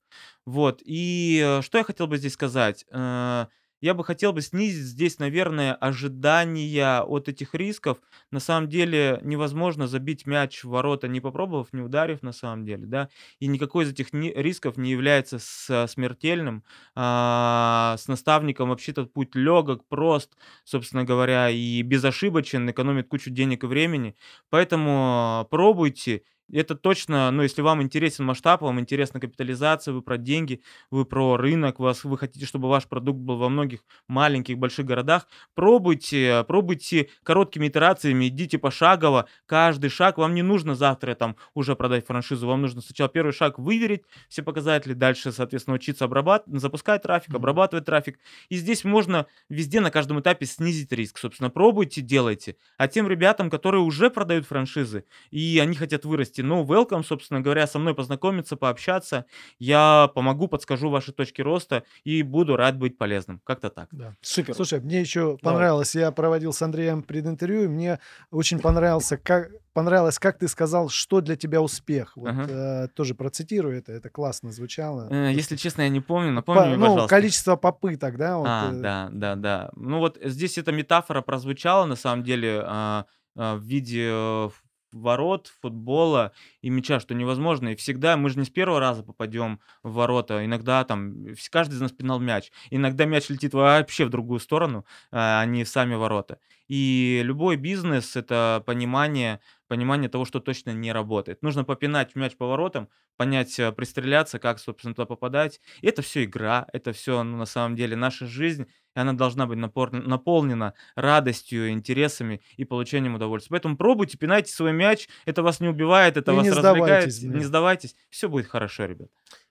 [0.46, 2.84] Вот, и э, что я хотел бы здесь сказать?
[2.90, 3.46] Э,
[3.80, 7.98] Я бы хотел бы снизить здесь, наверное, ожидания от этих рисков,
[8.32, 12.86] на самом деле невозможно забить мяч в ворота, не попробовав, не ударив на самом деле,
[12.86, 16.64] да, и никакой из этих рисков не является смертельным.
[16.96, 23.64] А, С наставником вообще этот путь легок, прост, собственно говоря, и безошибочен, экономит кучу денег
[23.64, 24.16] и времени.
[24.50, 26.22] Поэтому пробуйте.
[26.50, 31.36] Это точно, ну, если вам интересен масштаб, вам интересна капитализация, вы про деньги, вы про
[31.36, 37.10] рынок, вас, вы хотите, чтобы ваш продукт был во многих маленьких, больших городах, пробуйте, пробуйте
[37.22, 42.62] короткими итерациями, идите пошагово, каждый шаг, вам не нужно завтра там уже продать франшизу, вам
[42.62, 48.18] нужно сначала первый шаг выверить, все показатели, дальше, соответственно, учиться обрабатывать, запускать трафик, обрабатывать трафик,
[48.48, 53.50] и здесь можно везде на каждом этапе снизить риск, собственно, пробуйте, делайте, а тем ребятам,
[53.50, 58.56] которые уже продают франшизы, и они хотят вырасти, ну, welcome, собственно говоря, со мной познакомиться,
[58.56, 59.24] пообщаться,
[59.58, 63.88] я помогу, подскажу ваши точки роста и буду рад быть полезным, как-то так.
[63.92, 64.14] Да.
[64.20, 64.54] Супер.
[64.54, 67.98] Слушай, мне еще понравилось, я проводил с Андреем прединтервью, и мне
[68.30, 72.16] очень понравился, как, понравилось, как ты сказал, что для тебя успех.
[72.16, 72.46] Вот, Ага.
[72.48, 75.08] э, тоже процитирую это, это классно звучало.
[75.10, 77.08] Э, Если честно, я не помню, По- напомни мне, ну, пожалуйста.
[77.08, 78.38] количество попыток, да?
[78.38, 79.70] вот, А, э, да, да, да.
[79.76, 83.04] Ну вот здесь эта метафора прозвучала на самом деле а,
[83.36, 84.48] а, в виде э,
[84.92, 86.32] ворот, футбола
[86.62, 87.68] и мяча, что невозможно.
[87.70, 90.44] И всегда мы же не с первого раза попадем в ворота.
[90.44, 91.14] Иногда там
[91.50, 92.50] каждый из нас пинал мяч.
[92.70, 96.38] Иногда мяч летит вообще в другую сторону, а а не в сами ворота.
[96.68, 101.42] И любой бизнес это понимание, понимание того, что точно не работает.
[101.42, 105.60] Нужно попинать мяч по воротам, понять, э, пристреляться, как, собственно, туда попадать.
[105.80, 109.46] И это все игра, это все, ну, на самом деле, наша жизнь, и она должна
[109.46, 113.50] быть напор- наполнена радостью, интересами и получением удовольствия.
[113.50, 117.12] Поэтому пробуйте, пинайте свой мяч, это вас не убивает, это И вас не развлекает.
[117.12, 117.38] сдавайтесь, да.
[117.38, 119.08] Не сдавайтесь, все будет хорошо, ребят.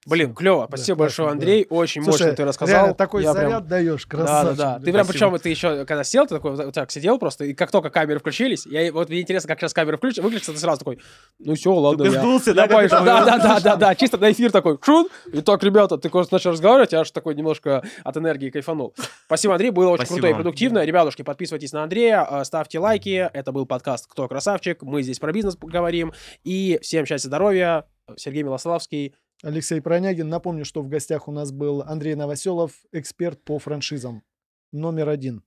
[0.07, 0.61] Блин, клево.
[0.61, 1.31] Да, Спасибо классно, большое, да.
[1.33, 1.67] Андрей.
[1.69, 2.75] Очень Слушай, мощно ты рассказал.
[2.75, 4.57] реально такой Я прям- заряд даешь, Да, красавчик.
[4.57, 4.73] да, да.
[4.79, 4.85] блин.
[4.85, 5.29] Ты прям, Спасибо.
[5.29, 8.19] причем, ты еще, когда сел, ты такой, вот так сидел просто, и как только камеры
[8.19, 10.99] включились, я, вот мне интересно, как сейчас камеры включатся, выключатся, ты сразу такой,
[11.39, 12.95] ну все, ладно, я, сдулся, я да, как пойду».
[12.95, 16.35] да, да, да, да, да, чисто на эфир такой, шун, и так, ребята, ты просто
[16.35, 18.95] начал разговаривать, я аж такой немножко от энергии кайфанул.
[19.25, 20.85] Спасибо, Андрей, было очень Спасибо круто и продуктивно.
[20.85, 25.33] Ребятушки, подписывайтесь на Андрея, э, ставьте лайки, это был подкаст «Кто красавчик?», мы здесь про
[25.33, 26.13] бизнес говорим,
[26.45, 27.83] и всем счастья, здоровья,
[28.15, 29.13] Сергей Милославский,
[29.43, 30.29] Алексей Пронягин.
[30.29, 34.23] Напомню, что в гостях у нас был Андрей Новоселов, эксперт по франшизам.
[34.71, 35.43] Номер один.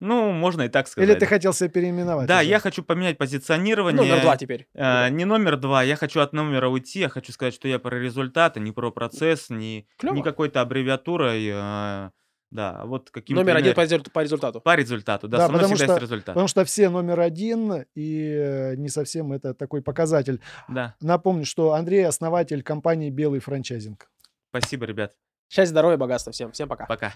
[0.00, 1.08] Ну, можно и так сказать.
[1.08, 2.26] Или ты хотел себя переименовать?
[2.26, 2.48] Да, уже?
[2.48, 4.02] я хочу поменять позиционирование.
[4.02, 4.66] номер два теперь.
[4.74, 7.96] Э, не номер два, я хочу от номера уйти, я хочу сказать, что я про
[7.96, 10.14] результаты, не про процесс, не, Клево.
[10.16, 12.10] не какой-то аббревиатурой, э,
[12.52, 14.60] да, вот каким Номер один по результ- по результату.
[14.60, 16.26] по результату, да, Да, со мной потому всегда что- есть результат.
[16.34, 20.40] Потому что все номер один, и э, не совсем это такой показатель.
[20.68, 24.08] Да, Напомню, что Андрей основатель компании «Белый франчайзинг».
[24.50, 25.12] спасибо, ребят,
[25.50, 26.52] Счастья, здоровья, богатства всем.
[26.52, 26.86] Всем пока.
[26.86, 27.12] пока.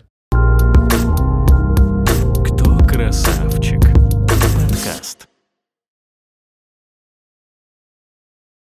[2.45, 3.81] Кто красавчик?
[4.29, 5.29] Подкаст.